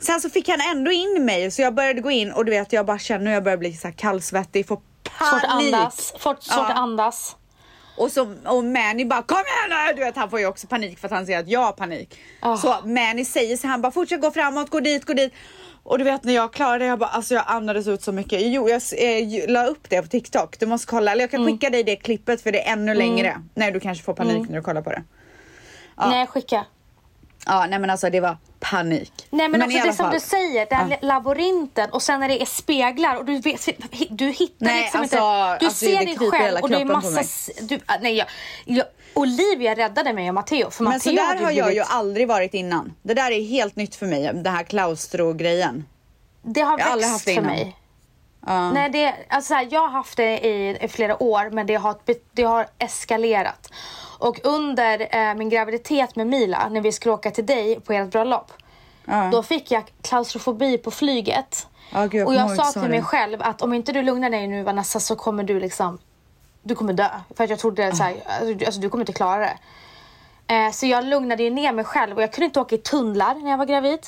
[0.00, 2.72] Sen så fick han ändå in mig så jag började gå in och du vet
[2.72, 5.30] jag bara känner hur jag börjar bli så här kallsvettig, får panik.
[5.30, 5.96] svårt att andas.
[5.96, 6.66] Svårt, svårt Ja.
[6.70, 7.36] att andas.
[7.96, 9.94] Och, så, och Manny bara kom igen nu!
[9.94, 12.18] Du vet han får ju också panik för att han ser att jag har panik.
[12.40, 12.56] Ah.
[12.56, 15.32] Så Manny säger så han bara fortsätt gå framåt, gå dit, gå dit.
[15.82, 18.40] Och du vet när jag klarade det, jag bara alltså jag andades ut så mycket.
[18.42, 21.12] Jo jag eh, la upp det på TikTok, du måste kolla.
[21.12, 21.52] Eller jag kan Mm.
[21.54, 23.40] skicka dig det klippet för det är ännu längre.
[23.54, 25.02] Nej du kanske får panik när du kollar på det.
[25.96, 26.64] Nej, skicka.
[27.46, 29.12] Ja nej men alltså det var panik.
[29.30, 30.14] Nej men, i också alla det som fall.
[30.14, 33.68] du säger, den här labyrinten och sen när det är speglar och du, vet,
[34.10, 35.58] du hittar Nej, liksom alltså, inte.
[35.60, 37.22] Du alltså, ser dig själv och det är massa...
[37.60, 38.26] Du, ah, nej, jag,
[38.64, 40.70] jag, Olivia räddade mig och Matteo.
[40.70, 42.94] För Men Matteo så där har jag ju blivit- aldrig varit innan.
[43.02, 45.84] Det där är helt nytt för mig, det här klaustro-grejen.
[46.42, 47.52] Det har Jag växt haft det för innan.
[47.52, 47.76] mig.
[48.46, 48.70] Ja.
[48.72, 51.96] Nej, det, alltså jag har haft det i, i flera år men det har,
[52.32, 53.70] det har eskalerat.
[54.24, 58.10] Och under eh, min graviditet med Mila, när vi skulle åka till dig på ert
[58.10, 58.52] bröllop.
[59.04, 59.28] Ja.
[59.32, 61.66] Då fick jag klaustrofobi på flyget.
[61.92, 64.62] Gud, jag och jag sa till mig själv att om inte du lugnar dig nu
[64.62, 65.98] Vanessa så kommer du liksom
[66.62, 67.08] Du kommer dö.
[67.36, 68.14] För att jag trodde så här,
[68.66, 69.58] alltså du kommer inte klara det.
[70.54, 73.34] Eh, så jag lugnade ju ner mig själv och jag kunde inte åka i tunnlar
[73.34, 74.00] när jag var gravid.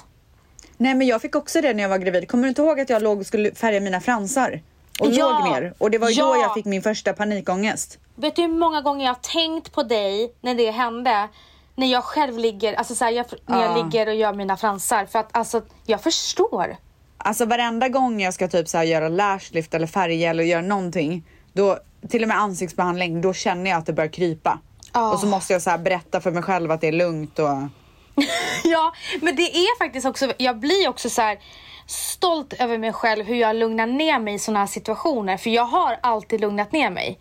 [0.76, 2.28] Nej men jag fick också det när jag var gravid.
[2.28, 4.62] Kommer du inte ihåg att jag låg och skulle färga mina fransar?
[5.00, 5.40] Och Ja.
[5.40, 5.74] låg ner.
[5.78, 6.24] Och det var Ja.
[6.24, 7.98] då jag fick min första panikångest.
[8.14, 11.28] Vet du hur många gånger jag har tänkt på dig när det hände?
[11.74, 13.84] När jag själv ligger, alltså så här, jag, när jag Ja.
[13.84, 15.06] ligger och gör mina fransar.
[15.06, 16.76] För att alltså, jag förstår.
[17.18, 21.24] Alltså varenda gång jag ska typ så här göra lashlift eller färga eller göra någonting.
[21.52, 21.78] Då,
[22.08, 24.58] till och med ansiktsbehandling, då känner jag att det börjar krypa.
[24.92, 25.12] Ja.
[25.12, 27.48] Och så måste jag så här berätta för mig själv att det är lugnt och...
[28.64, 31.38] Ja, men det är faktiskt också, jag blir också så här
[31.86, 35.36] stolt över mig själv hur jag lugnar ner mig i sådana här situationer.
[35.36, 37.18] För jag har alltid lugnat ner mig.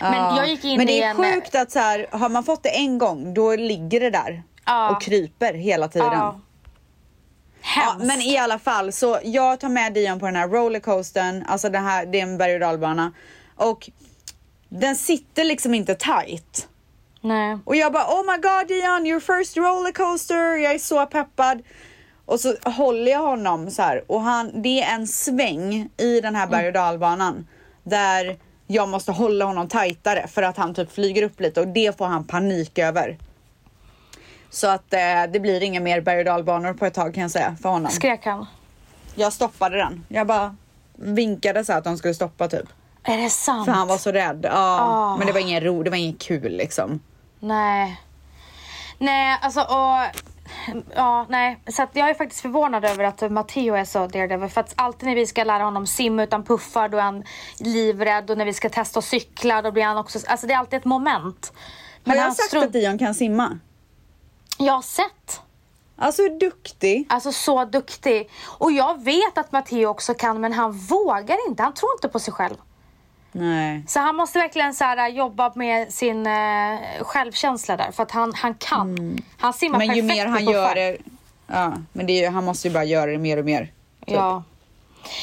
[0.00, 0.36] Men Ja.
[0.36, 1.16] jag gick in Men det i är en...
[1.16, 4.42] sjukt att så här, har man fått det en gång, då ligger det där.
[4.66, 4.90] Ja.
[4.90, 6.12] Och kryper hela tiden.
[6.12, 6.40] Ja.
[7.76, 11.68] Ja, men i alla fall, så jag tar med Dion på den här rollercoastern, alltså
[11.68, 13.12] det här, det är en berg och dalbana.
[13.56, 13.90] Och
[14.68, 16.68] den sitter liksom inte tight.
[17.20, 17.58] Nej.
[17.64, 21.62] Och jag bara oh my god Dion, your first rollercoaster, jag är så peppad.
[22.28, 26.34] Och så håller jag honom så här och han, det är en sväng i den
[26.34, 27.46] här berg och dalbanan
[27.82, 28.36] där
[28.66, 32.06] jag måste hålla honom tightare för att han typ flyger upp lite och det får
[32.06, 33.18] han panik över.
[34.50, 37.30] Så att eh, det blir inga mer berg och dalbanor på ett tag kan jag
[37.30, 37.90] säga för honom.
[37.90, 38.46] Skrek han?
[39.14, 40.04] Jag stoppade den.
[40.08, 40.56] Jag bara
[40.96, 42.68] vinkade så att de skulle stoppa typ.
[43.04, 43.64] Är det sant?
[43.64, 44.40] För han var så rädd.
[44.42, 45.16] Ja, Ah.
[45.16, 47.00] men det var ingen ro, det var inget kul liksom.
[47.40, 48.00] Nej.
[48.98, 49.98] Nej, alltså och...
[50.94, 51.60] Ja, nej.
[51.66, 54.48] Så att jag är faktiskt förvånad över att Matteo är så daredevil.
[54.48, 57.24] För att alltid när vi ska lära honom simma utan puffar då är han
[57.58, 58.30] livrädd.
[58.30, 60.18] Och när vi ska testa att cykla då blir han också...
[60.26, 61.52] Alltså det är alltid ett moment.
[62.06, 63.58] Har jag han sagt strunt- att Dion kan simma?
[64.58, 65.40] Jag har sett.
[65.96, 67.06] Alltså hur duktig.
[67.08, 68.30] Alltså så duktig.
[68.58, 71.62] Och jag vet att Matteo också kan men han vågar inte.
[71.62, 72.56] Han tror inte på sig själv.
[73.32, 73.82] Nej.
[73.88, 77.90] Så han måste verkligen så här, jobba med sin eh, självkänsla där.
[77.92, 79.18] För att han, han kan.
[79.38, 79.86] Han simmar Mm.
[79.88, 80.96] Men ju perfekt mer han gör det,
[81.46, 83.60] ja, men det är, han måste ju bara göra det mer och mer.
[84.06, 84.14] typ.
[84.16, 84.42] Ja.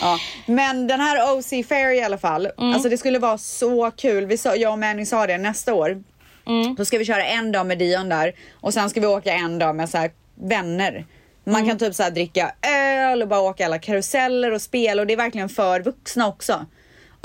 [0.01, 0.17] Ja.
[0.45, 2.73] Men den här OC Fair i alla fall, Mm.
[2.73, 4.25] alltså det skulle vara så kul.
[4.25, 6.03] Vi sa, jag och Manny sa det nästa år.
[6.47, 6.75] Mm.
[6.75, 9.59] Då ska vi köra en dag med Dion där och sen ska vi åka en
[9.59, 11.05] dag med så här vänner.
[11.43, 11.67] Man Mm.
[11.69, 15.13] kan typ så här dricka öl och bara åka alla karuseller och spel och det
[15.13, 16.65] är verkligen för vuxna också.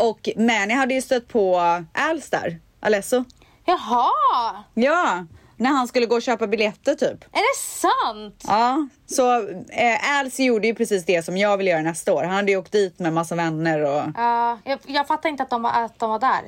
[0.09, 1.59] Och Manny hade ju stött på
[1.93, 3.25] Als där, Alesso.
[3.65, 4.65] Jaha!
[4.75, 5.27] Ja,
[5.57, 7.25] när han skulle gå och köpa biljetter typ.
[7.25, 8.45] Är det sant?
[8.47, 12.23] Ja, så eh, Als gjorde ju precis det som jag vill göra nästa år.
[12.23, 15.51] Han hade ju åkt dit med massa vänner och Ja, jag, jag fattar inte att
[15.51, 16.41] de, var, att de var där.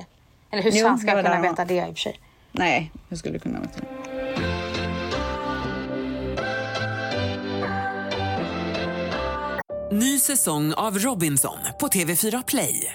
[0.50, 2.20] Eller hur Jo, svenskar det var kunna veta det i och för sig.
[2.52, 3.86] nej, hur skulle du kunna veta det?
[9.92, 12.94] Ny säsong av Robinson på TV4 Play.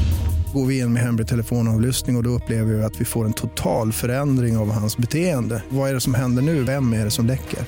[0.53, 3.33] Går vi in med hemlig telefonavlyssning och, och då upplever vi att vi får en
[3.33, 5.63] total förändring av hans beteende.
[5.69, 6.63] Vad är det som händer nu?
[6.63, 7.59] Vem är det som läcker?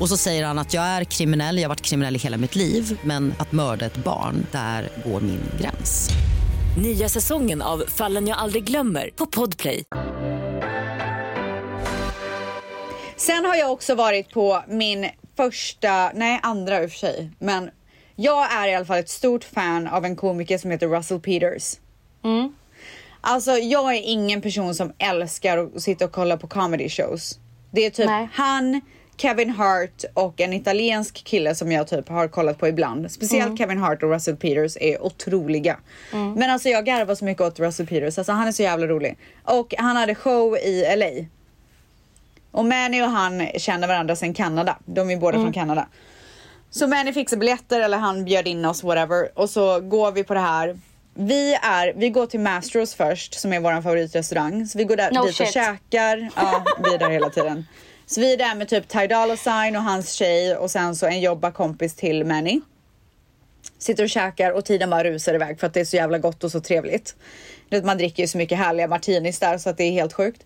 [0.00, 2.56] Och så säger han att jag är kriminell, jag har varit kriminell i hela mitt
[2.56, 6.10] liv men att mörda ett barn, där går min gräns.
[6.82, 9.84] Nya säsongen av Fallen jag aldrig glömmer på Podplay.
[13.16, 17.70] Sen har jag också varit på min första, nej andra i och för sig, men
[18.16, 21.76] jag är i alla fall ett stort fan av en komiker som heter Russell Peters.
[23.20, 27.38] Alltså jag är ingen person som älskar att sitta och kolla på comedy shows.
[27.70, 28.28] Det är typ Nej.
[28.32, 28.80] han,
[29.16, 33.10] Kevin Hart och en italiensk kille som jag typ har kollat på ibland.
[33.10, 35.76] Speciellt Kevin Hart och Russell Peters är otroliga.
[36.36, 39.16] Men alltså jag garvar så mycket åt Russell Peters, alltså han är så jävla rolig.
[39.44, 41.26] Och han hade show i LA.
[42.50, 44.78] Och Manny och han känner varandra sedan Kanada.
[44.84, 45.86] De är båda från Kanada.
[46.76, 50.34] Så Manny fixar biljetter eller han bjöd in oss whatever och så går vi på
[50.34, 50.78] det här.
[51.14, 54.66] Vi, är, vi går till Mastros först som är vår favoritrestaurang.
[54.66, 55.54] Så vi går där, No dit och shit.
[55.54, 56.30] käkar.
[56.36, 57.66] Ja, vi är där hela tiden.
[58.06, 61.06] Så vi är där med typ Ty Dolla Sign och hans tjej och sen så
[61.06, 62.60] en jobbarkompis till Manny.
[63.78, 66.44] Sitter och käkar och tiden bara rusar iväg för att det är så jävla gott
[66.44, 67.16] och så trevligt.
[67.84, 70.44] Man dricker ju så mycket härliga martinis där så att det är helt sjukt.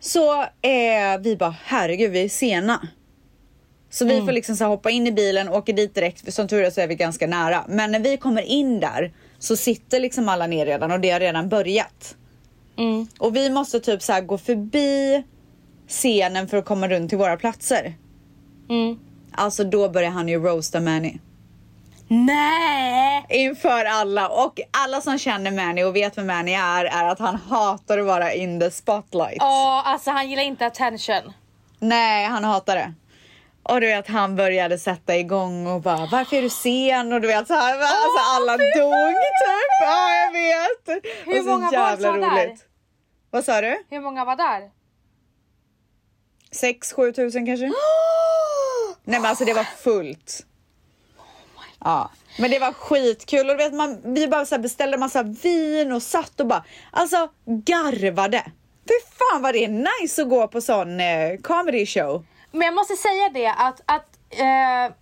[0.00, 2.88] Så eh, vi bara herregud vi är sena.
[3.94, 6.24] Så vi får liksom så hoppa in i bilen och åker dit direkt.
[6.24, 7.64] För som tur är så är vi ganska nära.
[7.68, 11.20] Men när vi kommer in där så sitter liksom alla ner redan och det har
[11.20, 12.16] redan börjat.
[13.18, 15.24] Och vi måste typ så gå förbi
[15.88, 17.94] scenen för att komma runt till våra platser.
[19.32, 21.18] Alltså då börjar han ju roasta Manny.
[22.08, 23.26] Nej!
[23.28, 27.36] Inför alla och alla som känner Manny och vet vem Manny är är att han
[27.36, 29.36] hatar att vara in the spotlight.
[29.38, 31.32] Ja, alltså han gillar inte attention.
[31.78, 32.94] Nej, han hatar det.
[33.64, 37.12] Och du vet han började sätta igång och bara varför är du sen?
[37.12, 39.80] Och du vet så här, alltså alla dog typ.
[39.80, 41.04] Ja jag vet.
[41.24, 42.56] Hur och så många var jävla var där?
[43.30, 43.84] Vad sa du?
[43.90, 44.70] Hur många var där?
[46.62, 47.66] 6-7 tusen kanske?
[49.04, 50.46] Nej men alltså det var fullt.
[51.80, 55.92] Ja, men det var skitkul och du vet man, vi bara så beställde massa vin
[55.92, 58.42] och satt och bara alltså garvade.
[58.88, 62.24] Fy fan vad det är nice att gå på sån eh, comedy show.
[62.54, 64.94] Men jag måste säga det att, att eh,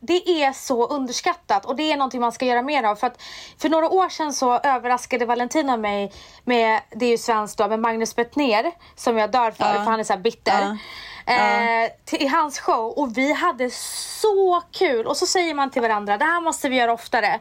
[0.00, 2.96] det är så underskattat och det är någonting man ska göra mer av.
[2.96, 3.22] För, att,
[3.58, 6.12] för några år sedan så överraskade Valentina mig
[6.44, 10.00] med, det är ju svenskt då, med Magnus Bettner som jag dör för, för han
[10.00, 10.20] är så här
[11.30, 13.70] Eh, till, I hans show och vi hade
[14.20, 17.40] så kul och så säger man till varandra det här måste vi göra oftare.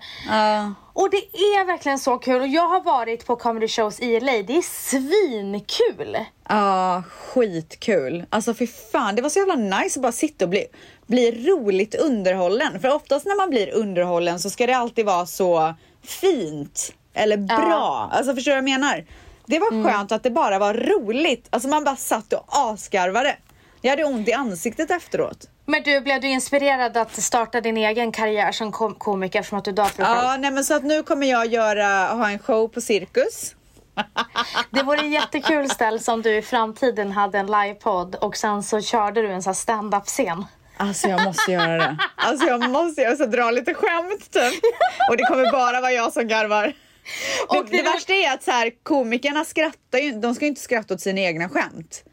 [0.94, 4.32] Och det är verkligen så kul och jag har varit på comedy shows i LA,
[4.32, 6.18] det är svinkul.
[6.50, 8.26] Ja, skitkul.
[8.30, 10.66] Alltså för fan, det var så jävla nice att bara sitta och bli,
[11.08, 12.80] bli roligt underhållen.
[12.80, 15.74] För oftast när man blir underhållen så ska det alltid vara så
[16.04, 18.10] fint eller bra.
[18.14, 19.06] Alltså förstår du vad jag menar?
[19.46, 21.48] Det var skönt att det bara var roligt.
[21.50, 23.38] Alltså man bara satt och asgarvade.
[23.82, 25.48] Jag hade ont i ansiktet efteråt.
[25.66, 29.66] Men du, blev du inspirerad att starta din egen karriär som kom komiker eftersom att
[29.66, 29.94] du själv?
[30.00, 33.56] Ja, nej men så att nu kommer jag göra, ha en show på Cirkus.
[34.72, 39.22] Det vore jättekul ställ som du i framtiden hade en livepodd och sen så körde
[39.22, 40.46] du en sån här stand-up scen.
[40.78, 41.98] Alltså jag måste göra det.
[42.16, 44.64] Alltså jag måste, jag ska dra lite skämt typ.
[45.10, 46.74] Och det kommer bara vara jag som garvar.
[47.48, 50.62] Och det, det- värsta är att så här, komikerna skrattar ju de ska ju inte
[50.62, 52.04] skratta åt sina egna skämt.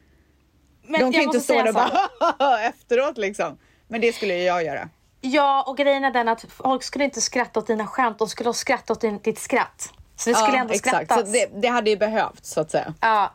[0.88, 3.58] Men de kan ju inte stå där och bara efteråt liksom.
[3.88, 4.88] Men det skulle ju jag göra.
[5.20, 8.54] Ja, och grejen är den att folk skulle inte skratta åt dina skämt, de skulle
[8.54, 9.92] skratta åt din, ditt skratt.
[10.16, 11.06] Så det skulle ändå exakt.
[11.06, 11.26] skrattas.
[11.26, 12.94] Så det, det hade ju behövts så att säga.
[13.00, 13.32] Ja.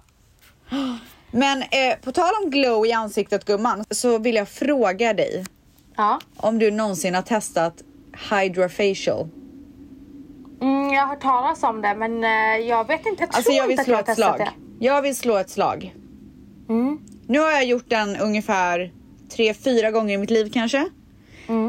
[1.32, 5.46] Men eh, på tal om glow i ansiktet gumman så vill jag fråga dig
[5.96, 6.20] ja.
[6.38, 7.74] om du någonsin har testat
[8.30, 9.28] Hydrafacial.
[10.62, 13.24] Mm, jag har hört talas om det men eh, jag vet inte.
[13.24, 14.40] Jag tror Alltså jag vill inte att slå jag har testat slag.
[14.40, 14.86] det.
[14.86, 15.96] Jag vill slå ett slag.
[17.32, 18.92] Nu har jag gjort den ungefär
[19.30, 20.90] tre, fyra gånger i mitt liv kanske.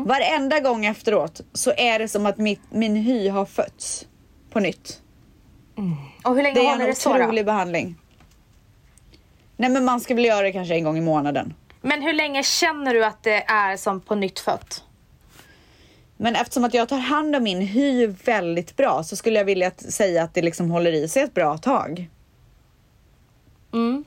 [0.07, 4.07] Varenda gång efteråt så är det som att mitt, min hy har fötts
[4.51, 5.01] på nytt.
[6.25, 7.25] Och hur länge Det är håller en det så då?
[7.25, 7.97] otrolig behandling.
[9.57, 11.55] Nej men man ska väl göra det kanske en gång i månaden.
[11.81, 14.85] Men hur länge känner du att det är som på nytt fött?
[16.17, 19.71] Men eftersom att jag tar hand om min hy väldigt bra så skulle jag vilja
[19.71, 22.11] säga att det liksom håller i sig ett bra tag.
[23.73, 24.05] Mm.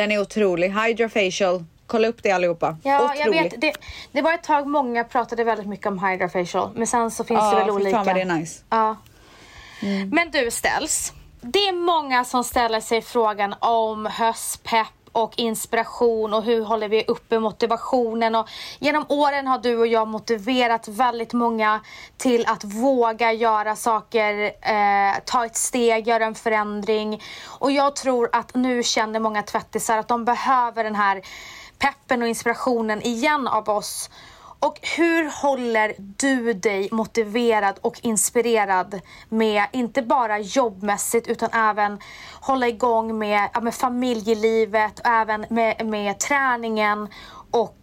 [0.00, 0.70] Den är otrolig.
[0.70, 1.64] Hydrafacial.
[1.86, 2.76] Kolla upp det allihopa.
[2.82, 3.36] Ja, otrolig.
[3.38, 3.60] jag vet.
[3.60, 3.72] Det,
[4.12, 6.70] det var ett tag många pratade väldigt mycket om Hydrafacial.
[6.74, 7.96] Men sen så finns Ja, det väl olika.
[7.96, 8.62] fan vad det är nice.
[8.70, 8.96] Ja.
[10.12, 11.12] Men du ställs.
[11.40, 17.04] Det är många som ställer sig frågan om höstpepp och inspiration och hur håller vi
[17.08, 18.34] uppe motivationen.
[18.34, 18.48] Och
[18.78, 21.80] genom åren har du och jag motiverat väldigt många
[22.16, 27.22] till att våga göra saker, eh, ta ett steg, göra en förändring.
[27.46, 31.22] Och jag tror att nu känner många tvättisar att de behöver den här
[31.78, 34.10] peppen och inspirationen igen av oss
[34.60, 41.98] och hur håller du dig motiverad och inspirerad med, inte bara jobbmässigt utan även
[42.40, 47.08] hålla igång med, med familjelivet och även med, med träningen
[47.50, 47.78] och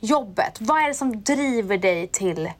[0.00, 0.56] jobbet?
[0.60, 2.50] Vad är det som driver dig till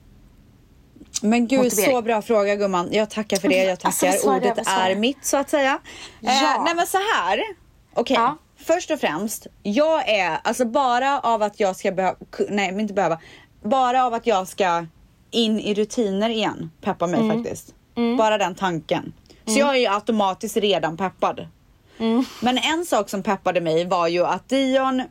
[1.21, 1.91] Men gud, Motivering.
[1.95, 2.89] så bra fråga gumman.
[2.91, 3.63] Jag tackar för det.
[3.63, 4.19] Jag Alltså, tackar.
[4.25, 4.35] jag?
[4.35, 5.79] Ordet är mitt så att säga.
[6.19, 6.55] Ja.
[6.55, 7.43] Eh, nej men så här.
[7.93, 8.37] Okej, Ja.
[8.65, 9.47] först och främst.
[9.63, 12.15] Jag är, alltså bara av att jag ska behöva,
[12.49, 13.19] nej men inte behöva.
[13.63, 14.85] Bara av att jag ska
[15.31, 17.37] in i rutiner igen peppar mig Mm.
[17.43, 17.73] faktiskt.
[18.17, 19.13] Bara den tanken.
[19.45, 21.47] Så jag är ju automatiskt redan peppad.
[21.99, 22.25] Mm.
[22.41, 25.03] Men en sak som peppade mig var ju att Dion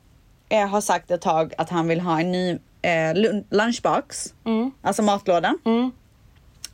[0.48, 2.50] eh, har sagt ett tag att han vill ha en ny
[2.82, 4.34] eh, lun- lunchbox.
[4.44, 4.70] Mm.
[4.82, 5.54] Alltså matlåda.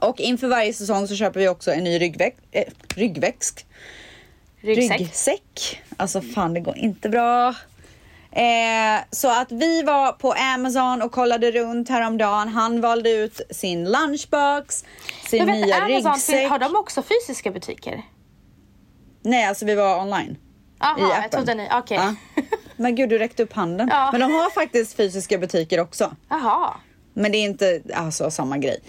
[0.01, 2.65] Och inför varje säsong så köper vi också en ny ryggväck, eh,
[2.95, 3.67] ryggväxt.
[4.61, 5.01] ryggsäck?
[5.01, 5.81] Ryggsäck.
[5.97, 7.55] Alltså fan det går inte bra.
[8.33, 12.49] Eh, så att vi var på Amazon och kollade runt häromdagen.
[12.49, 14.85] Han valde ut sin lunchbox,
[15.29, 16.51] sin vet, nya Amazon, ryggsäck.
[16.51, 18.03] har de också fysiska butiker?
[19.23, 20.31] Nej alltså vi var online.
[20.31, 20.37] I
[20.81, 21.97] Jaha, jag trodde ni, okej.
[21.97, 22.43] Ja.
[22.77, 23.89] Men gud du räckte upp handen.
[23.93, 24.09] Ja.
[24.13, 26.17] Men de har faktiskt fysiska butiker också.
[26.29, 26.75] Jaha.
[27.15, 28.81] Men det är inte alltså, samma grej.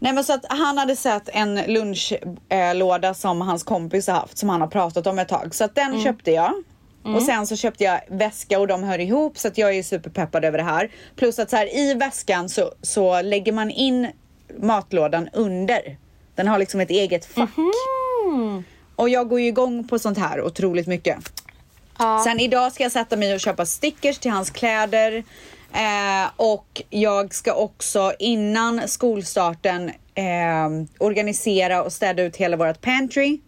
[0.00, 4.48] Nej men så att han hade sett en lunchlåda som hans kompis har haft som
[4.48, 5.54] han har pratat om ett tag.
[5.54, 6.52] Så att den köpte jag.
[7.04, 10.44] Och sen så köpte jag väska och de hör ihop så att jag är superpeppad
[10.44, 10.90] över det här.
[11.16, 14.08] Plus att så här i väskan så, så lägger man in
[14.58, 15.96] matlådan under.
[16.34, 17.50] Den har liksom ett eget fack.
[18.96, 21.16] Och jag går ju igång på sånt här otroligt mycket.
[21.98, 22.22] Ja.
[22.24, 25.24] Sen idag ska jag sätta mig och köpa stickers till hans kläder.
[25.72, 33.40] Eh, och jag ska också innan skolstarten eh, organisera och städa ut hela vårt pantry.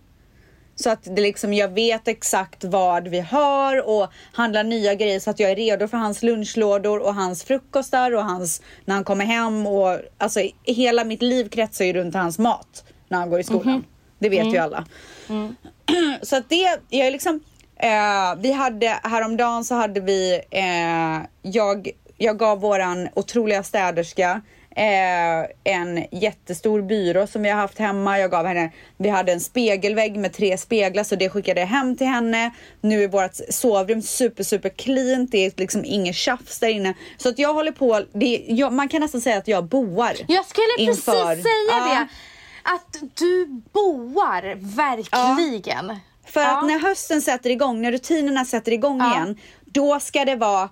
[0.76, 5.30] Så att det liksom, jag vet exakt vad vi har och handla nya grejer så
[5.30, 9.24] att jag är redo för hans lunchlådor och hans frukostar och hans när han kommer
[9.24, 13.44] hem och alltså hela mitt liv kretsar ju runt hans mat när han går i
[13.44, 13.84] skolan.
[14.18, 14.84] Det vet ju alla.
[16.22, 17.40] Så att det, jag är liksom,
[17.76, 24.40] eh, vi hade häromdagen så hade vi, eh, jag, jag gav våran otroliga städerska
[24.76, 28.18] eh, en jättestor byrå som vi har haft hemma.
[28.18, 31.96] Jag gav henne, vi hade en spegelvägg med tre speglar så det skickade jag hem
[31.96, 32.50] till henne.
[32.80, 35.30] Nu är vårt sovrum super super cleant.
[35.32, 36.94] Det är liksom inget tjafs där inne.
[37.16, 40.16] Så att jag håller på, det, jag, man kan nästan säga att jag boar.
[40.28, 41.88] Jag skulle precis inför- säga Ja.
[41.94, 42.08] det.
[42.74, 45.96] Att du boar verkligen.
[46.26, 46.58] För Ja.
[46.58, 50.68] att när hösten sätter igång, när rutinerna sätter igång igen, då ska det vara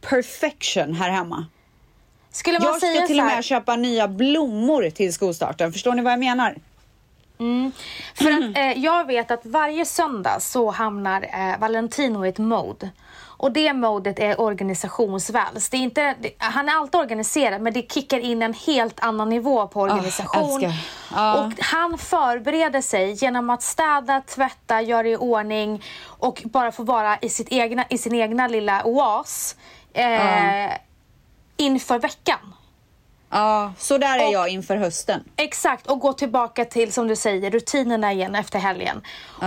[0.00, 1.46] perfection här hemma.
[2.32, 5.72] Skulle man Jag säga ska till så och här, med köpa nya blommor till skolstarten.
[5.72, 6.56] Förstår ni vad jag menar?
[8.14, 12.90] För att eh, jag vet att varje söndag så hamnar eh, Valentino i ett mode.
[13.40, 15.68] Och det modet är organisationsväls.
[15.68, 19.28] Det är inte, det, han är alltid organiserad men det kickar in en helt annan
[19.28, 20.62] nivå på organisation.
[20.62, 20.72] älskar.
[21.14, 21.44] Ja.
[21.44, 27.18] Och han förbereder sig genom att städa, tvätta, göra i ordning och bara få vara
[27.18, 29.56] i, sitt egna, i sin egna lilla oas
[29.92, 30.70] eh,
[31.60, 32.54] inför veckan.
[33.30, 35.24] Ja, så där är Och- jag inför hösten.
[35.36, 39.02] Exakt, och gå tillbaka till, som du säger, rutinerna igen efter helgen.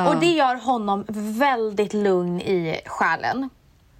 [0.07, 1.05] Och det gör honom
[1.39, 3.49] väldigt lugn i själen.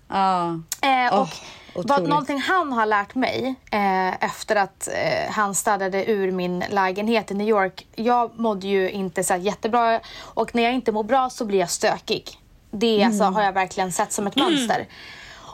[0.08, 0.60] Ja.
[0.82, 1.28] Eh, och
[1.76, 6.64] Åh, vad, någonting han har lärt mig eh, efter att eh, han städade ur min
[6.70, 7.88] lägenhet i New York.
[7.96, 11.70] Jag mådde ju inte så jättebra och när jag inte mår bra så blir jag
[11.70, 12.40] stökig.
[12.72, 13.08] Det Mm.
[13.08, 14.88] alltså, har jag verkligen sett som ett mönster.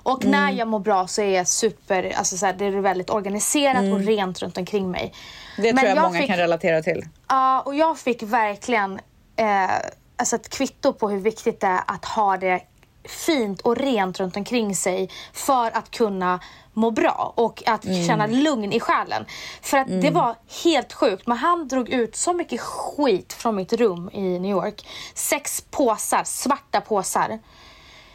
[0.03, 3.09] Och när jag mår bra så är jag super, alltså så här, det är väldigt
[3.09, 5.01] organiserat och rent runt omkring mig.
[5.01, 5.13] Mm.
[5.57, 7.05] Det Men tror jag, många fick- kan relatera till.
[7.27, 8.99] Ja, och jag fick verkligen
[9.35, 9.69] eh,
[10.15, 12.61] alltså ett kvitto på hur viktigt det är att ha det
[13.03, 16.39] fint och rent runt omkring sig för att kunna
[16.73, 19.25] må bra och att känna lugn i själen.
[19.61, 21.27] För att det var helt sjukt.
[21.27, 24.87] Men han drog ut så mycket skit från mitt rum i New York.
[25.13, 27.39] Sex påsar, svarta påsar.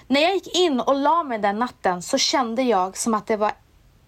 [0.07, 3.37] När jag gick in och la mig den natten så kände jag som att det
[3.37, 3.53] var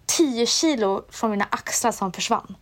[0.05, 2.55] 10 kilo från mina axlar som försvann.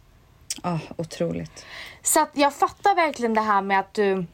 [0.64, 1.66] Oh, otroligt.
[2.04, 4.26] Så att jag fattar verkligen det här med att du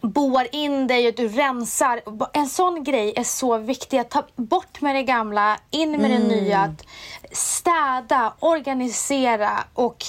[0.00, 2.00] boar in dig och du rensar.
[2.32, 3.98] En sån grej är så viktig.
[3.98, 6.58] Att ta bort med det gamla, in med det nya.
[6.58, 6.84] Att
[7.32, 10.04] städa, organisera och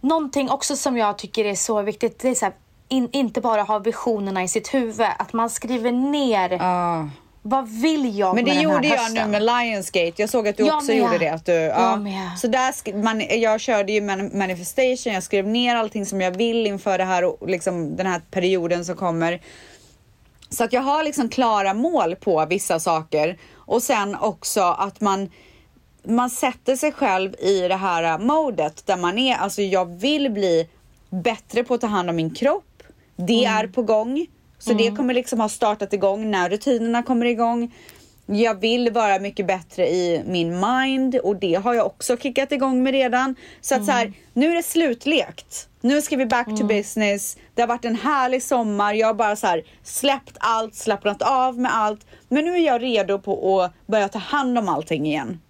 [0.00, 2.18] någonting också som jag tycker är så viktigt.
[2.18, 2.54] Det är så här,
[2.88, 5.06] in, inte bara ha visionerna i sitt huvud.
[5.18, 7.08] Att man skriver ner Ja.
[7.42, 9.30] vad vill jag Men det med den här gjorde jag hösten?
[9.30, 10.12] nu med Lionsgate.
[10.16, 10.96] Jag såg att du Jag också med.
[10.98, 11.28] gjorde det.
[11.28, 12.00] Att du, ja.
[12.08, 12.38] Jag.
[12.38, 16.66] Så där, man, jag körde ju man, manifestation, jag skrev ner allting som jag vill
[16.66, 19.40] inför det här, och liksom, den här perioden som kommer.
[20.50, 23.38] Så att jag har liksom klara mål på vissa saker.
[23.54, 25.30] Och sen också att man,
[26.04, 30.68] man sätter sig själv i det här modet där man är, alltså jag vill bli
[31.10, 32.75] bättre på att ta hand om min kropp.
[33.16, 34.26] Det är på gång.
[34.58, 37.74] Så det kommer liksom ha startat igång när rutinerna kommer igång.
[38.26, 42.82] Jag vill vara mycket bättre i min mind och det har jag också kickat igång
[42.82, 43.34] med redan.
[43.60, 45.68] Så att så här, nu är det slutlekt.
[45.80, 47.36] Nu ska vi back to business.
[47.54, 48.94] Det har varit en härlig sommar.
[48.94, 52.06] Jag har bara så här släppt allt, slappnat av med allt.
[52.28, 55.40] Men nu är jag redo på att börja ta hand om allting igen.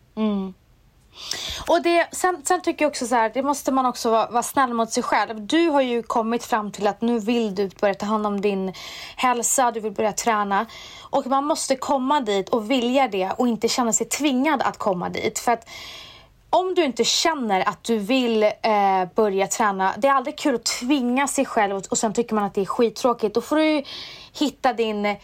[1.69, 4.43] Och det, sen, sen tycker jag också så här, det måste man också vara, vara
[4.43, 5.47] snäll mot sig själv.
[5.47, 8.73] Du har ju kommit fram till att nu vill du börja ta hand om din
[9.17, 10.67] hälsa, du vill börja träna.
[11.11, 15.09] Och man måste komma dit och vilja det och inte känna sig tvingad att komma
[15.09, 15.39] dit.
[15.39, 15.69] För att
[16.51, 20.65] om du inte känner att du vill eh, börja träna, det är aldrig kul att
[20.65, 23.35] tvinga sig själv och, och sen tycker man att det är skittråkigt.
[23.35, 23.83] Då får du ju
[24.33, 25.17] hitta din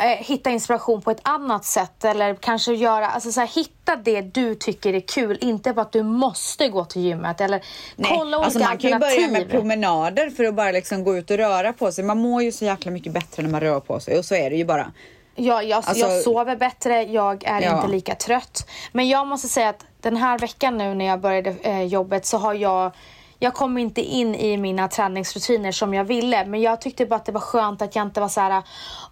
[0.00, 4.20] eh, hitta inspiration på ett annat sätt eller kanske göra, alltså så här, hitta det
[4.20, 7.62] du tycker är kul, inte bara att du måste gå till gymmet eller
[7.96, 11.30] kolla olika alltså man kan ju börja med promenader för att bara liksom gå ut
[11.30, 12.04] och röra på sig.
[12.04, 14.50] Man mår ju så jäkla mycket bättre när man rör på sig och så är
[14.50, 14.92] det ju bara.
[15.34, 17.76] Ja, jag, Alltså- jag sover bättre, jag är Ja.
[17.76, 18.66] inte lika trött.
[18.92, 22.38] Men jag måste säga att den här veckan nu när jag började eh, jobbet så
[22.38, 22.92] har jag
[23.42, 26.44] jag kom inte in i mina träningsrutiner som jag ville.
[26.44, 28.62] Men jag tyckte bara att det var skönt att jag inte var så här.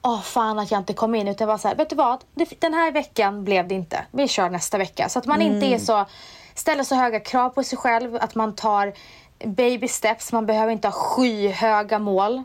[0.02, 1.28] Åh fan att jag inte kom in.
[1.28, 2.24] Utan jag var så här, vet du vad?
[2.34, 4.04] Det, den här veckan blev det inte.
[4.10, 5.08] Vi kör nästa vecka.
[5.08, 6.06] Så att man inte är så,
[6.54, 8.16] ställer så höga krav på sig själv.
[8.16, 8.92] Att man tar
[9.44, 10.32] baby steps.
[10.32, 12.42] Man behöver inte ha skyhöga mål.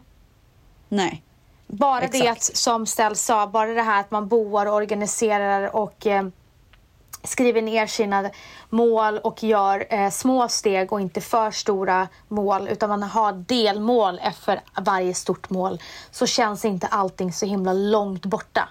[0.90, 1.24] Nej.
[1.68, 2.32] Bara det Exakt.
[2.32, 6.28] att, som Stell sa, bara det här att man boar och organiserar och eh,
[7.24, 8.30] skriver ner sina
[8.70, 14.20] mål och gör eh, små steg och inte för stora mål utan man har delmål
[14.24, 15.80] efter varje stort mål
[16.12, 18.70] så känns inte allting så himla långt borta.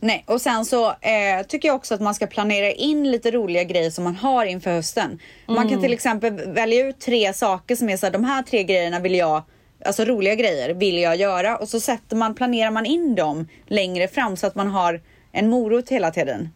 [0.00, 3.64] Nej, och sen så eh, tycker jag också att man ska planera in lite roliga
[3.64, 5.18] grejer som man har inför hösten.
[5.46, 8.64] Man kan till exempel välja ut tre saker som är så här, de här tre
[8.64, 9.42] grejerna vill jag,
[9.84, 14.08] alltså roliga grejer vill jag göra och så sätter man, planerar man in dem längre
[14.08, 15.00] fram så att man har
[15.32, 16.50] en morot hela tiden.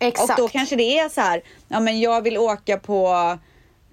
[0.00, 0.30] Exakt.
[0.30, 3.38] Och då kanske det är så här, ja men jag vill åka på,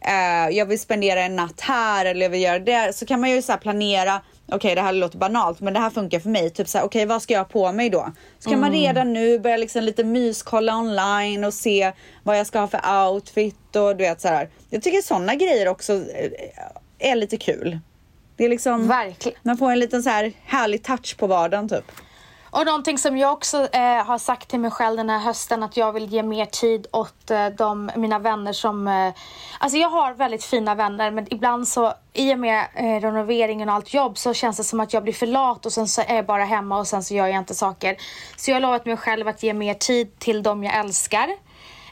[0.05, 2.95] eh, jag vill spendera en natt här eller jag vill göra det.
[2.95, 6.19] Så kan man ju så planera, okej det här låter banalt men det här funkar
[6.19, 6.49] för mig.
[6.49, 8.11] Typ så här, okej vad ska jag ha på mig då?
[8.39, 11.91] Så kan man redan nu börja liksom lite myskolla online och se
[12.23, 14.49] vad jag ska ha för outfit och du vet så här.
[14.69, 17.79] Jag tycker sådana grejer också eh, är lite kul.
[18.37, 19.39] Det är liksom, Verkligen.
[19.41, 21.91] man får en liten så här härlig touch på vardagen typ.
[22.51, 25.77] Och någonting som jag också eh, har sagt till mig själv den här hösten att
[25.77, 28.87] jag vill ge mer tid åt eh, de, mina vänner som...
[28.87, 29.13] Eh,
[29.59, 33.75] alltså jag har väldigt fina vänner men ibland så i och med eh, renoveringen och
[33.75, 36.15] allt jobb så känns det som att jag blir för lat och sen så är
[36.15, 37.97] jag bara hemma och sen så gör jag inte saker.
[38.37, 41.29] Så jag har lovat mig själv att ge mer tid till dem jag älskar.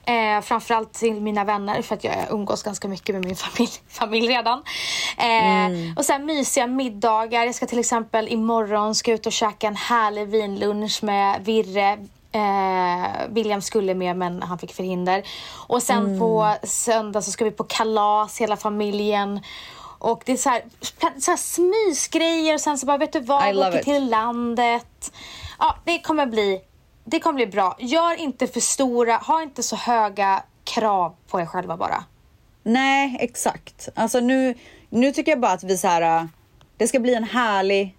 [0.08, 4.28] Eh, framförallt till mina vänner för att jag umgås ganska mycket med min familj, familj
[4.28, 4.64] redan.
[5.18, 7.46] Eh, Och sen mysiga middagar.
[7.46, 11.98] Jag ska till exempel imorgon ska ut och käka en härlig vinlunch med Virre.
[12.32, 15.24] Eh, William skulle med men han fick förhinder.
[15.68, 19.40] Och sen på söndag så ska vi på kalas hela familjen.
[20.00, 20.62] Och det är så här,
[21.20, 25.12] så här smysgrejer och sen så bara vet du vad, åker till landet.
[25.60, 26.62] Ja, det kommer bli
[27.06, 27.76] Det kommer bli bra.
[27.80, 32.04] Gör inte för stora, ha inte så höga krav på er själva bara.
[32.64, 33.90] Nej, exakt.
[33.96, 34.56] Alltså nu,
[34.90, 36.02] nu tycker jag bara att vi så här.
[36.02, 36.26] äh,
[36.78, 37.96] Det ska bli en härlig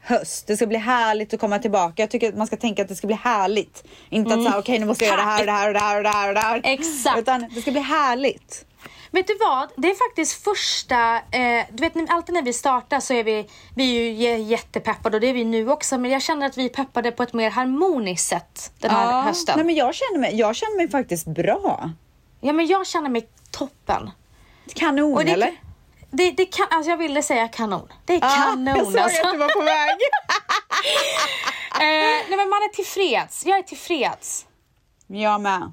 [0.00, 0.46] höst.
[0.46, 2.02] Det ska bli härligt att komma tillbaka.
[2.02, 3.84] Jag tycker att man ska tänka att det ska bli härligt.
[4.08, 6.04] Inte att så här, okej nu måste jag göra det här och det här och
[6.04, 6.74] det här och det här och det här.
[6.74, 7.18] Exakt.
[7.18, 8.66] Utan det ska bli härligt.
[9.12, 9.68] Vet du vad?
[9.76, 11.16] Det är faktiskt första...
[11.16, 15.16] Eh, du vet, alltid när vi startar så är vi, vi är ju jä- jättepeppade
[15.16, 15.98] och det är vi nu också.
[15.98, 19.54] Men jag känner att vi är peppade på ett mer harmoniskt sätt den här hösten.
[19.56, 21.90] Nej, men jag känner mig, jag känner mig faktiskt bra.
[22.40, 24.10] Ja, men jag känner mig toppen.
[24.74, 25.52] Kanon det, eller?
[26.10, 27.88] Det, det kan, alltså jag ville säga kanon.
[28.04, 29.26] Det är Ja, kanon jag såg alltså.
[29.26, 29.98] att du var på väg.
[31.74, 33.46] eh, nej men man är tillfreds.
[33.46, 34.46] Jag är tillfreds.
[35.06, 35.72] Jag med.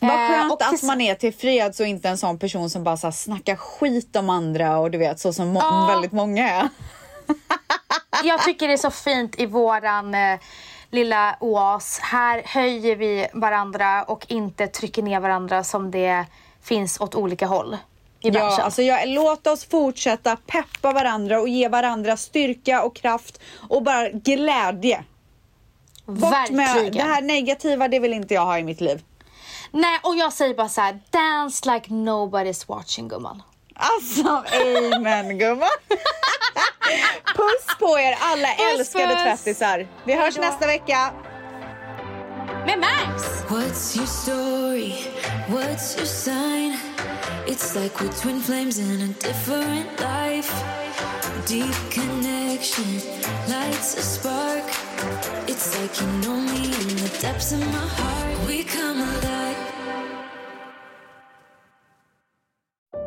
[0.00, 2.96] Vad Eh, skönt och att man är tillfreds och inte en sån person som bara
[2.96, 6.68] så här snackar skit om andra och du vet så som må- väldigt många är.
[8.24, 10.38] Jag tycker det är så fint i våran eh,
[10.90, 11.98] lilla oas.
[11.98, 16.26] Här höjer vi varandra och inte trycker ner varandra som det
[16.62, 17.76] finns åt olika håll
[18.20, 18.54] i branschen.
[18.58, 23.82] Ja, alltså jag, låt oss fortsätta peppa varandra och ge varandra styrka och kraft och
[23.82, 25.04] bara glädje.
[26.04, 26.92] Bort med Verkligen.
[26.92, 29.02] det här negativa, det vill inte jag ha i mitt liv.
[29.70, 33.42] Nej, och jag säger bara så här: dance like nobody's watching gumman.
[33.74, 34.44] Alltså,
[34.94, 35.68] amen gumman.
[37.36, 39.22] Puss på er alla Puss, älskade puss.
[39.22, 39.86] tvättisar.
[40.04, 41.12] Vi hörs nästa vecka.
[42.66, 43.22] Med Max!
[43.48, 44.94] What's your story?
[45.48, 46.78] What's your sign?
[47.46, 50.64] It's like we're twin flames in a different life.
[51.46, 53.00] Deep connection
[53.48, 54.64] lights a spark.
[55.46, 58.48] It's like you know me in the depths of my heart.
[58.48, 59.56] We come alive.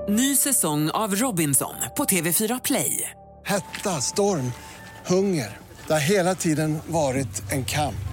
[0.10, 3.10] Ny säsong av Robinson på TV4 Play.
[3.46, 4.52] Hetta, storm,
[5.06, 5.58] hunger.
[5.88, 8.13] Det har hela tiden varit en kamp.